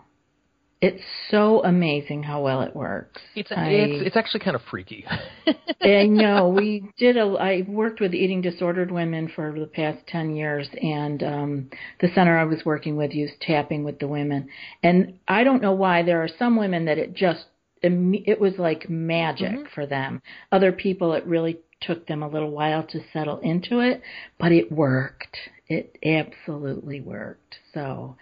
It's 0.81 1.01
so 1.31 1.63
amazing 1.63 2.23
how 2.23 2.41
well 2.41 2.61
it 2.61 2.75
works. 2.75 3.21
It's 3.35 3.51
I, 3.51 3.69
it's, 3.69 4.07
it's 4.07 4.17
actually 4.17 4.41
kind 4.41 4.57
of 4.57 4.61
freaky. 4.69 5.05
I 5.81 6.03
know 6.07 6.49
we 6.55 6.89
did 6.97 7.15
a. 7.15 7.23
I 7.23 7.63
worked 7.65 8.01
with 8.01 8.13
eating 8.13 8.41
disordered 8.41 8.91
women 8.91 9.31
for 9.33 9.57
the 9.57 9.67
past 9.67 10.05
ten 10.07 10.35
years, 10.35 10.67
and 10.81 11.23
um, 11.23 11.69
the 12.01 12.09
center 12.13 12.37
I 12.37 12.43
was 12.43 12.65
working 12.65 12.97
with 12.97 13.13
used 13.13 13.39
tapping 13.41 13.85
with 13.85 13.99
the 13.99 14.07
women. 14.07 14.49
And 14.83 15.19
I 15.27 15.45
don't 15.45 15.61
know 15.61 15.71
why 15.71 16.03
there 16.03 16.21
are 16.21 16.29
some 16.37 16.57
women 16.57 16.85
that 16.85 16.97
it 16.97 17.13
just 17.13 17.45
it 17.81 18.39
was 18.39 18.53
like 18.57 18.89
magic 18.89 19.51
mm-hmm. 19.51 19.73
for 19.73 19.85
them. 19.85 20.21
Other 20.51 20.71
people, 20.71 21.13
it 21.13 21.25
really 21.25 21.59
took 21.81 22.07
them 22.07 22.23
a 22.23 22.27
little 22.27 22.51
while 22.51 22.83
to 22.83 22.99
settle 23.13 23.39
into 23.39 23.79
it, 23.79 24.01
but 24.39 24.51
it 24.51 24.71
worked. 24.71 25.37
It 25.67 25.97
absolutely 26.03 27.01
worked. 27.01 27.57
So. 27.73 28.15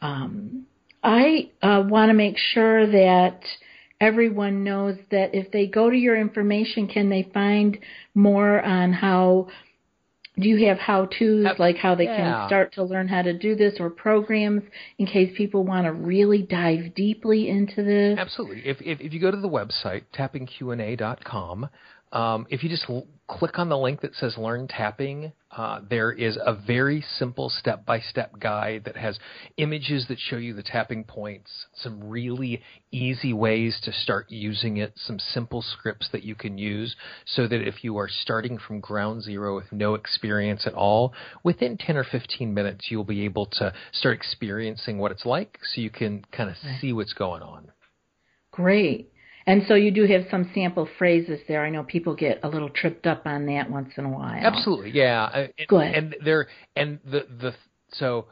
Um, 0.00 0.66
I 1.04 1.50
uh, 1.62 1.84
want 1.86 2.08
to 2.08 2.14
make 2.14 2.38
sure 2.38 2.86
that 2.86 3.40
everyone 4.00 4.64
knows 4.64 4.96
that 5.10 5.34
if 5.34 5.52
they 5.52 5.66
go 5.66 5.90
to 5.90 5.96
your 5.96 6.16
information, 6.16 6.88
can 6.88 7.10
they 7.10 7.28
find 7.34 7.78
more 8.14 8.60
on 8.62 8.92
how? 8.92 9.48
Do 10.38 10.48
you 10.48 10.66
have 10.66 10.78
how 10.78 11.06
to's 11.06 11.46
like 11.58 11.76
how 11.76 11.94
they 11.94 12.04
yeah. 12.04 12.16
can 12.16 12.48
start 12.48 12.74
to 12.74 12.82
learn 12.82 13.06
how 13.06 13.22
to 13.22 13.32
do 13.32 13.54
this 13.54 13.74
or 13.78 13.88
programs 13.88 14.62
in 14.98 15.06
case 15.06 15.32
people 15.36 15.64
want 15.64 15.84
to 15.84 15.92
really 15.92 16.42
dive 16.42 16.94
deeply 16.94 17.48
into 17.48 17.84
this? 17.84 18.18
Absolutely. 18.18 18.66
If, 18.66 18.78
if, 18.80 19.00
if 19.00 19.12
you 19.12 19.20
go 19.20 19.30
to 19.30 19.36
the 19.36 19.48
website, 19.48 20.02
tappingqna.com, 20.12 21.68
um, 22.14 22.46
if 22.48 22.62
you 22.62 22.70
just 22.70 22.88
l- 22.88 23.08
click 23.26 23.58
on 23.58 23.68
the 23.68 23.76
link 23.76 24.00
that 24.02 24.14
says 24.14 24.38
Learn 24.38 24.68
Tapping, 24.68 25.32
uh, 25.50 25.80
there 25.90 26.12
is 26.12 26.36
a 26.36 26.54
very 26.54 27.04
simple 27.18 27.48
step 27.48 27.84
by 27.84 27.98
step 27.98 28.38
guide 28.38 28.82
that 28.84 28.96
has 28.96 29.18
images 29.56 30.06
that 30.08 30.20
show 30.20 30.36
you 30.36 30.54
the 30.54 30.62
tapping 30.62 31.02
points, 31.02 31.50
some 31.74 32.08
really 32.08 32.62
easy 32.92 33.32
ways 33.32 33.80
to 33.82 33.92
start 33.92 34.30
using 34.30 34.76
it, 34.76 34.92
some 34.94 35.18
simple 35.18 35.60
scripts 35.60 36.08
that 36.12 36.22
you 36.22 36.36
can 36.36 36.56
use 36.56 36.94
so 37.26 37.48
that 37.48 37.66
if 37.66 37.82
you 37.82 37.96
are 37.96 38.08
starting 38.08 38.58
from 38.58 38.78
ground 38.78 39.22
zero 39.22 39.56
with 39.56 39.72
no 39.72 39.94
experience 39.94 40.68
at 40.68 40.74
all, 40.74 41.12
within 41.42 41.76
10 41.76 41.96
or 41.96 42.04
15 42.04 42.54
minutes, 42.54 42.86
you'll 42.90 43.02
be 43.02 43.24
able 43.24 43.46
to 43.46 43.72
start 43.90 44.14
experiencing 44.14 44.98
what 44.98 45.10
it's 45.10 45.26
like 45.26 45.58
so 45.74 45.80
you 45.80 45.90
can 45.90 46.24
kind 46.30 46.48
of 46.48 46.56
see 46.80 46.92
what's 46.92 47.12
going 47.12 47.42
on. 47.42 47.72
Great. 48.52 49.10
And 49.46 49.62
so 49.68 49.74
you 49.74 49.90
do 49.90 50.06
have 50.06 50.22
some 50.30 50.50
sample 50.54 50.88
phrases 50.98 51.40
there. 51.48 51.64
I 51.64 51.70
know 51.70 51.82
people 51.82 52.14
get 52.14 52.40
a 52.42 52.48
little 52.48 52.70
tripped 52.70 53.06
up 53.06 53.26
on 53.26 53.46
that 53.46 53.70
once 53.70 53.92
in 53.96 54.06
a 54.06 54.10
while. 54.10 54.38
Absolutely, 54.40 54.90
yeah. 54.92 55.28
And, 55.28 55.68
Go 55.68 55.80
ahead. 55.80 55.94
And 55.94 56.16
there, 56.24 56.48
and 56.74 56.98
the 57.04 57.26
the 57.40 57.54
so 57.92 58.26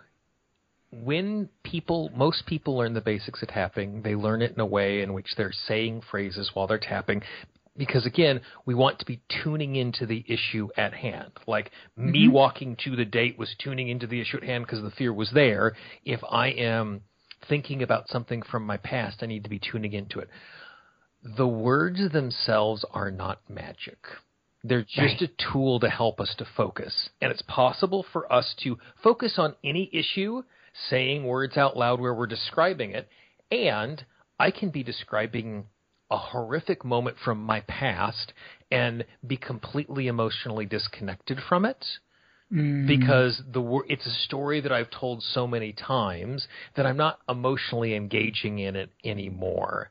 when 0.92 1.48
people, 1.62 2.10
most 2.14 2.46
people 2.46 2.76
learn 2.76 2.92
the 2.94 3.00
basics 3.00 3.42
of 3.42 3.48
tapping, 3.48 4.02
they 4.02 4.14
learn 4.14 4.42
it 4.42 4.52
in 4.52 4.60
a 4.60 4.66
way 4.66 5.02
in 5.02 5.12
which 5.14 5.34
they're 5.36 5.52
saying 5.52 6.02
phrases 6.10 6.50
while 6.54 6.66
they're 6.66 6.78
tapping. 6.78 7.22
Because 7.76 8.04
again, 8.04 8.42
we 8.66 8.74
want 8.74 8.98
to 8.98 9.06
be 9.06 9.22
tuning 9.42 9.76
into 9.76 10.04
the 10.04 10.24
issue 10.28 10.68
at 10.76 10.92
hand. 10.92 11.32
Like 11.46 11.70
mm-hmm. 11.98 12.10
me 12.10 12.28
walking 12.28 12.76
to 12.84 12.96
the 12.96 13.06
date 13.06 13.38
was 13.38 13.54
tuning 13.58 13.88
into 13.88 14.06
the 14.06 14.20
issue 14.20 14.36
at 14.36 14.42
hand 14.42 14.66
because 14.66 14.82
the 14.82 14.90
fear 14.90 15.12
was 15.12 15.30
there. 15.32 15.74
If 16.04 16.20
I 16.30 16.48
am 16.48 17.00
thinking 17.48 17.82
about 17.82 18.08
something 18.08 18.42
from 18.42 18.66
my 18.66 18.76
past, 18.76 19.18
I 19.22 19.26
need 19.26 19.44
to 19.44 19.50
be 19.50 19.58
tuning 19.58 19.94
into 19.94 20.18
it 20.18 20.28
the 21.22 21.46
words 21.46 22.00
themselves 22.12 22.84
are 22.92 23.10
not 23.10 23.40
magic. 23.48 23.98
They're 24.64 24.82
just 24.82 25.20
right. 25.20 25.22
a 25.22 25.52
tool 25.52 25.80
to 25.80 25.88
help 25.88 26.20
us 26.20 26.34
to 26.38 26.46
focus. 26.56 27.10
And 27.20 27.32
it's 27.32 27.42
possible 27.42 28.04
for 28.12 28.32
us 28.32 28.54
to 28.62 28.78
focus 29.02 29.34
on 29.36 29.54
any 29.64 29.90
issue, 29.92 30.42
saying 30.88 31.24
words 31.24 31.56
out 31.56 31.76
loud 31.76 32.00
where 32.00 32.14
we're 32.14 32.26
describing 32.26 32.92
it. 32.92 33.08
And 33.50 34.04
I 34.38 34.50
can 34.50 34.70
be 34.70 34.82
describing 34.82 35.66
a 36.10 36.16
horrific 36.16 36.84
moment 36.84 37.16
from 37.24 37.42
my 37.42 37.60
past 37.62 38.32
and 38.70 39.04
be 39.26 39.36
completely 39.36 40.06
emotionally 40.06 40.66
disconnected 40.66 41.38
from 41.48 41.64
it. 41.64 41.84
Mm. 42.52 42.86
Because 42.86 43.42
the 43.50 43.82
it's 43.88 44.06
a 44.06 44.10
story 44.10 44.60
that 44.60 44.72
I've 44.72 44.90
told 44.90 45.22
so 45.22 45.46
many 45.46 45.72
times 45.72 46.46
that 46.76 46.84
I'm 46.84 46.98
not 46.98 47.18
emotionally 47.28 47.94
engaging 47.94 48.58
in 48.58 48.76
it 48.76 48.90
anymore. 49.04 49.90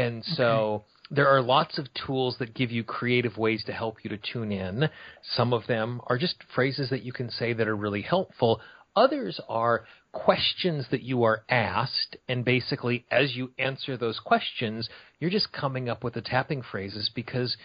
And 0.00 0.24
so 0.24 0.44
okay. 0.44 0.84
there 1.10 1.28
are 1.28 1.42
lots 1.42 1.78
of 1.78 1.86
tools 2.06 2.36
that 2.38 2.54
give 2.54 2.70
you 2.70 2.84
creative 2.84 3.36
ways 3.36 3.64
to 3.66 3.72
help 3.72 3.98
you 4.02 4.10
to 4.10 4.18
tune 4.18 4.52
in. 4.52 4.88
Some 5.22 5.52
of 5.52 5.66
them 5.66 6.00
are 6.06 6.18
just 6.18 6.36
phrases 6.54 6.90
that 6.90 7.02
you 7.02 7.12
can 7.12 7.30
say 7.30 7.52
that 7.52 7.68
are 7.68 7.76
really 7.76 8.02
helpful. 8.02 8.60
Others 8.96 9.40
are 9.48 9.84
questions 10.12 10.86
that 10.90 11.02
you 11.02 11.22
are 11.22 11.44
asked, 11.48 12.16
and 12.28 12.44
basically, 12.44 13.06
as 13.10 13.36
you 13.36 13.52
answer 13.58 13.96
those 13.96 14.18
questions, 14.18 14.88
you're 15.20 15.30
just 15.30 15.52
coming 15.52 15.88
up 15.88 16.02
with 16.02 16.14
the 16.14 16.22
tapping 16.22 16.62
phrases 16.62 17.10
because, 17.14 17.56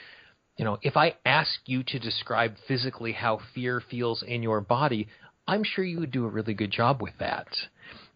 you 0.57 0.65
know, 0.65 0.77
if 0.83 0.95
I 0.95 1.15
ask 1.25 1.59
you 1.65 1.83
to 1.83 1.99
describe 1.99 2.55
physically 2.67 3.13
how 3.13 3.39
fear 3.55 3.81
feels 3.89 4.21
in 4.21 4.43
your 4.43 4.61
body, 4.61 5.07
I'm 5.47 5.63
sure 5.63 5.83
you 5.83 5.99
would 5.99 6.11
do 6.11 6.25
a 6.25 6.29
really 6.29 6.53
good 6.53 6.71
job 6.71 7.01
with 7.01 7.13
that. 7.19 7.47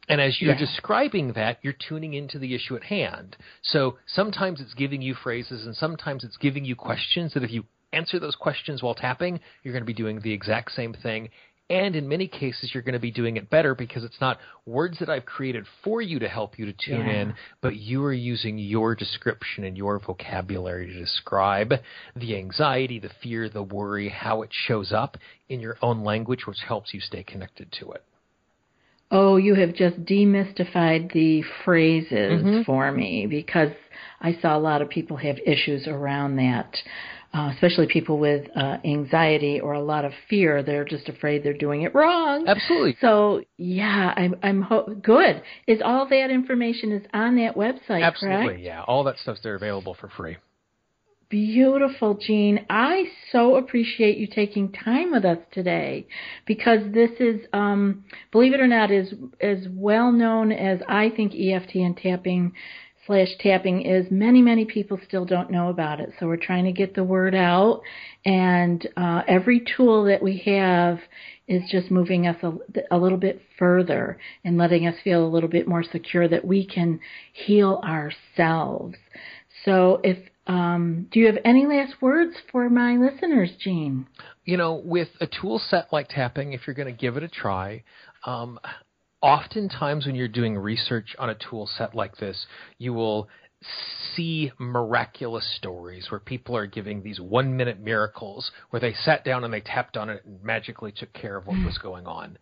And 0.10 0.19
as 0.19 0.41
you're 0.41 0.54
yeah. 0.54 0.60
describing 0.60 1.34
that, 1.34 1.60
you're 1.62 1.76
tuning 1.88 2.15
into 2.15 2.39
the 2.39 2.56
issue 2.56 2.76
at 2.76 2.84
hand. 2.84 3.38
So 3.62 3.98
sometimes 4.08 4.60
it's 4.60 4.74
giving 4.74 5.04
you 5.04 5.13
phrases 5.13 5.65
and 5.65 5.76
sometimes 5.76 6.24
it's 6.24 6.38
giving 6.38 6.65
you 6.65 6.76
questions 6.76 7.36
that 7.36 7.43
if 7.43 7.52
you 7.52 7.63
answer 7.93 8.19
those 8.19 8.36
questions 8.36 8.82
while 8.82 8.95
tapping, 8.95 9.39
you're 9.63 9.74
going 9.74 9.84
to 9.84 9.88
be 9.88 9.93
doing 9.93 10.19
the 10.22 10.34
exact 10.34 10.72
same 10.72 10.93
thing. 10.93 11.30
And 11.72 11.95
in 11.95 12.08
many 12.08 12.28
cases, 12.28 12.72
you're 12.74 12.82
going 12.82 12.93
to 12.93 13.00
be 13.00 13.12
doing 13.12 13.38
it 13.38 13.52
better 13.52 13.76
because 13.76 14.04
it's 14.04 14.19
not 14.19 14.39
words 14.65 14.98
that 15.00 15.10
I've 15.10 15.28
created 15.28 15.65
for 15.84 16.02
you 16.02 16.17
to 16.17 16.28
help 16.28 16.58
you 16.58 16.65
to 16.65 16.74
tune 16.74 17.06
yeah. 17.06 17.22
in, 17.22 17.34
but 17.62 17.76
you 17.76 18.04
are 18.06 18.13
using 18.13 18.58
your 18.58 18.95
description 18.95 19.63
and 19.63 19.78
your 19.78 20.00
vocabulary 20.00 20.88
to 20.88 21.00
describe 21.00 21.74
the 22.15 22.36
anxiety, 22.36 22.98
the 22.98 23.12
fear, 23.22 23.50
the 23.50 23.62
worry, 23.62 24.10
how 24.10 24.41
it 24.41 24.50
shows 24.52 24.91
up 24.91 25.17
in 25.48 25.60
your 25.60 25.78
own 25.84 26.04
language, 26.04 26.48
which 26.48 26.58
helps 26.67 26.91
you 26.91 27.00
stay 27.00 27.22
connected 27.22 27.72
to 27.74 27.91
it. 27.91 28.04
Oh, 29.12 29.38
you 29.38 29.56
have 29.56 29.74
just 29.74 30.04
demystified 30.06 31.12
the 31.13 31.43
phrases 31.65 32.43
mm-hmm. 32.43 32.62
for 32.63 32.91
me 32.91 33.26
because 33.28 33.72
I 34.22 34.38
saw 34.41 34.56
a 34.56 34.60
lot 34.60 34.82
of 34.82 34.89
people 34.89 35.17
have 35.17 35.38
issues 35.45 35.88
around 35.88 36.36
that, 36.36 36.76
uh, 37.34 37.50
especially 37.54 37.88
people 37.88 38.19
with 38.19 38.45
uh, 38.56 38.78
anxiety 38.86 39.60
or 39.60 39.74
a 39.74 39.82
lot 39.82 40.06
of 40.06 40.12
fear. 40.30 40.62
They're 40.62 40.86
just 40.86 41.10
afraid 41.10 41.43
they're 41.43 41.54
doing 41.54 41.82
it 41.84 41.95
wrong. 41.95 42.48
Absolutely. 42.48 42.98
So 43.02 43.41
yeah, 43.58 44.13
I'm 44.15 44.36
I'm 44.43 44.62
ho- 44.62 44.95
good. 45.02 45.41
Is 45.65 45.82
all 45.84 46.08
that 46.08 46.30
information 46.30 46.91
is 46.91 47.06
on 47.12 47.36
that 47.38 47.56
website? 47.56 48.04
Absolutely. 48.04 48.45
Correct? 48.45 48.62
Yeah, 48.62 48.84
all 48.84 49.04
that 49.06 49.17
stuff's 49.17 49.41
there 49.41 49.56
available 49.56 49.95
for 50.00 50.10
free. 50.10 50.38
Beautiful, 51.30 52.15
Gene. 52.15 52.65
I 52.72 53.04
so 53.32 53.58
appreciate 53.58 54.18
you 54.18 54.26
taking 54.26 54.72
time 54.72 55.12
with 55.12 55.26
us 55.26 55.38
today 55.52 56.08
because 56.48 56.80
this 56.92 57.12
is, 57.20 57.42
um, 57.54 58.04
believe 58.32 58.54
it 58.54 58.60
or 58.60 58.65
not, 58.65 58.89
is 58.89 59.13
as 59.39 59.60
well 59.70 60.12
known 60.12 60.52
as 60.52 60.80
I 60.88 61.12
think 61.12 61.36
EFT 61.36 61.76
and 61.76 61.96
tapping 61.96 62.54
slash 63.06 63.28
tapping 63.42 63.84
is. 63.84 64.10
Many, 64.10 64.42
many 64.42 64.65
people 64.65 65.00
still 65.08 65.24
don't 65.24 65.52
know 65.52 65.70
about 65.70 66.00
it. 66.00 66.13
So 66.20 66.26
we're 66.26 66.38
trying 66.38 66.65
to 66.65 66.72
get 66.72 66.96
the 66.96 67.04
word 67.04 67.36
out, 67.36 67.84
and 68.26 68.88
uh, 68.98 69.22
every 69.28 69.63
tool 69.78 70.06
that 70.06 70.24
we 70.24 70.42
have 70.48 70.98
is 71.48 71.62
just 71.70 71.92
moving 71.92 72.26
us 72.26 72.38
a, 72.42 72.54
a 72.89 72.98
little 72.98 73.20
bit 73.20 73.39
further 73.60 74.18
and 74.44 74.58
letting 74.58 74.88
us 74.88 74.96
feel 75.04 75.24
a 75.24 75.30
little 75.30 75.50
bit 75.50 75.68
more 75.68 75.84
secure 75.84 76.28
that 76.28 76.44
we 76.44 76.65
can 76.65 77.00
heal 77.34 77.82
ourselves. 77.84 78.96
So 79.63 80.00
if 80.04 80.18
um, 80.50 81.08
do 81.12 81.20
you 81.20 81.28
have 81.28 81.38
any 81.46 81.68
last 81.68 82.02
words 82.02 82.34
for 82.52 82.72
my 82.72 82.98
listeners, 82.98 83.52
Gene? 83.60 84.08
You 84.46 84.58
know, 84.58 84.82
with 84.84 85.10
a 85.22 85.28
tool 85.28 85.62
set 85.70 85.94
like 85.94 86.08
tapping, 86.10 86.54
if 86.54 86.62
you're 86.66 86.74
going 86.74 86.92
to 86.92 87.00
give 87.00 87.18
it 87.18 87.24
a 87.24 87.28
try, 87.28 87.84
um, 88.26 88.60
oftentimes 89.22 90.08
when 90.08 90.16
you're 90.16 90.28
doing 90.28 90.58
research 90.58 91.16
on 91.20 91.30
a 91.30 91.36
tool 91.36 91.70
set 91.78 91.94
like 91.94 92.18
this, 92.18 92.48
you 92.80 92.94
will 92.94 93.30
see 94.16 94.52
miraculous 94.58 95.46
stories 95.58 96.08
where 96.10 96.20
people 96.20 96.58
are 96.58 96.66
giving 96.66 97.04
these 97.04 97.20
one 97.20 97.56
minute 97.56 97.80
miracles 97.80 98.50
where 98.72 98.80
they 98.80 98.94
sat 98.94 99.24
down 99.24 99.44
and 99.44 99.54
they 99.54 99.62
tapped 99.62 99.98
on 99.98 100.10
it 100.10 100.26
and 100.26 100.44
magically 100.44 100.92
took 100.92 101.14
care 101.14 101.38
of 101.38 101.46
what 101.46 101.64
was 101.64 101.78
going 101.84 102.08
on. 102.08 102.40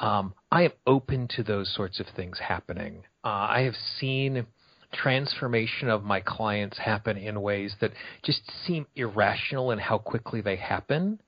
Um, 0.00 0.34
I 0.50 0.64
am 0.64 0.72
open 0.88 1.28
to 1.36 1.44
those 1.44 1.72
sorts 1.72 2.00
of 2.00 2.06
things 2.16 2.36
happening. 2.40 3.04
Uh, 3.22 3.28
I 3.28 3.60
have 3.60 3.74
seen 4.00 4.44
transformation 4.94 5.88
of 5.88 6.04
my 6.04 6.20
clients 6.20 6.78
happen 6.78 7.16
in 7.16 7.42
ways 7.42 7.74
that 7.80 7.92
just 8.22 8.42
seem 8.66 8.86
irrational 8.94 9.70
in 9.70 9.78
how 9.78 9.98
quickly 9.98 10.40
they 10.40 10.56
happen. 10.56 11.20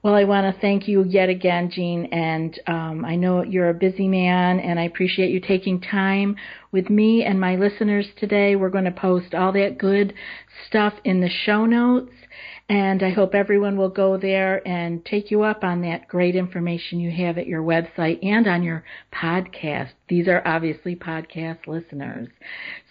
Well, 0.00 0.14
I 0.14 0.24
want 0.24 0.54
to 0.54 0.60
thank 0.60 0.86
you 0.86 1.02
yet 1.02 1.28
again, 1.28 1.72
Gene, 1.72 2.04
and 2.12 2.56
um, 2.68 3.04
I 3.04 3.16
know 3.16 3.42
you're 3.42 3.70
a 3.70 3.74
busy 3.74 4.06
man, 4.06 4.60
and 4.60 4.78
I 4.78 4.84
appreciate 4.84 5.30
you 5.30 5.40
taking 5.40 5.80
time 5.80 6.36
with 6.70 6.88
me 6.88 7.24
and 7.24 7.40
my 7.40 7.56
listeners 7.56 8.06
today. 8.16 8.54
We're 8.54 8.70
going 8.70 8.84
to 8.84 8.92
post 8.92 9.34
all 9.34 9.50
that 9.52 9.76
good 9.76 10.14
stuff 10.68 10.92
in 11.04 11.20
the 11.20 11.28
show 11.28 11.66
notes, 11.66 12.12
and 12.68 13.02
I 13.02 13.10
hope 13.10 13.34
everyone 13.34 13.76
will 13.76 13.88
go 13.88 14.16
there 14.16 14.66
and 14.68 15.04
take 15.04 15.32
you 15.32 15.42
up 15.42 15.64
on 15.64 15.80
that 15.82 16.06
great 16.06 16.36
information 16.36 17.00
you 17.00 17.10
have 17.10 17.36
at 17.36 17.48
your 17.48 17.64
website 17.64 18.24
and 18.24 18.46
on 18.46 18.62
your 18.62 18.84
podcast. 19.12 19.90
These 20.08 20.28
are 20.28 20.46
obviously 20.46 20.94
podcast 20.94 21.66
listeners. 21.66 22.28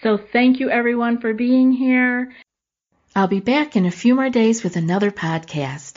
So 0.03 0.17
thank 0.33 0.59
you, 0.59 0.69
everyone, 0.69 1.21
for 1.21 1.33
being 1.33 1.71
here. 1.71 2.33
I'll 3.15 3.29
be 3.29 3.39
back 3.39 3.77
in 3.77 3.85
a 3.85 3.91
few 3.91 4.13
more 4.13 4.29
days 4.29 4.61
with 4.61 4.75
another 4.75 5.09
podcast. 5.09 5.96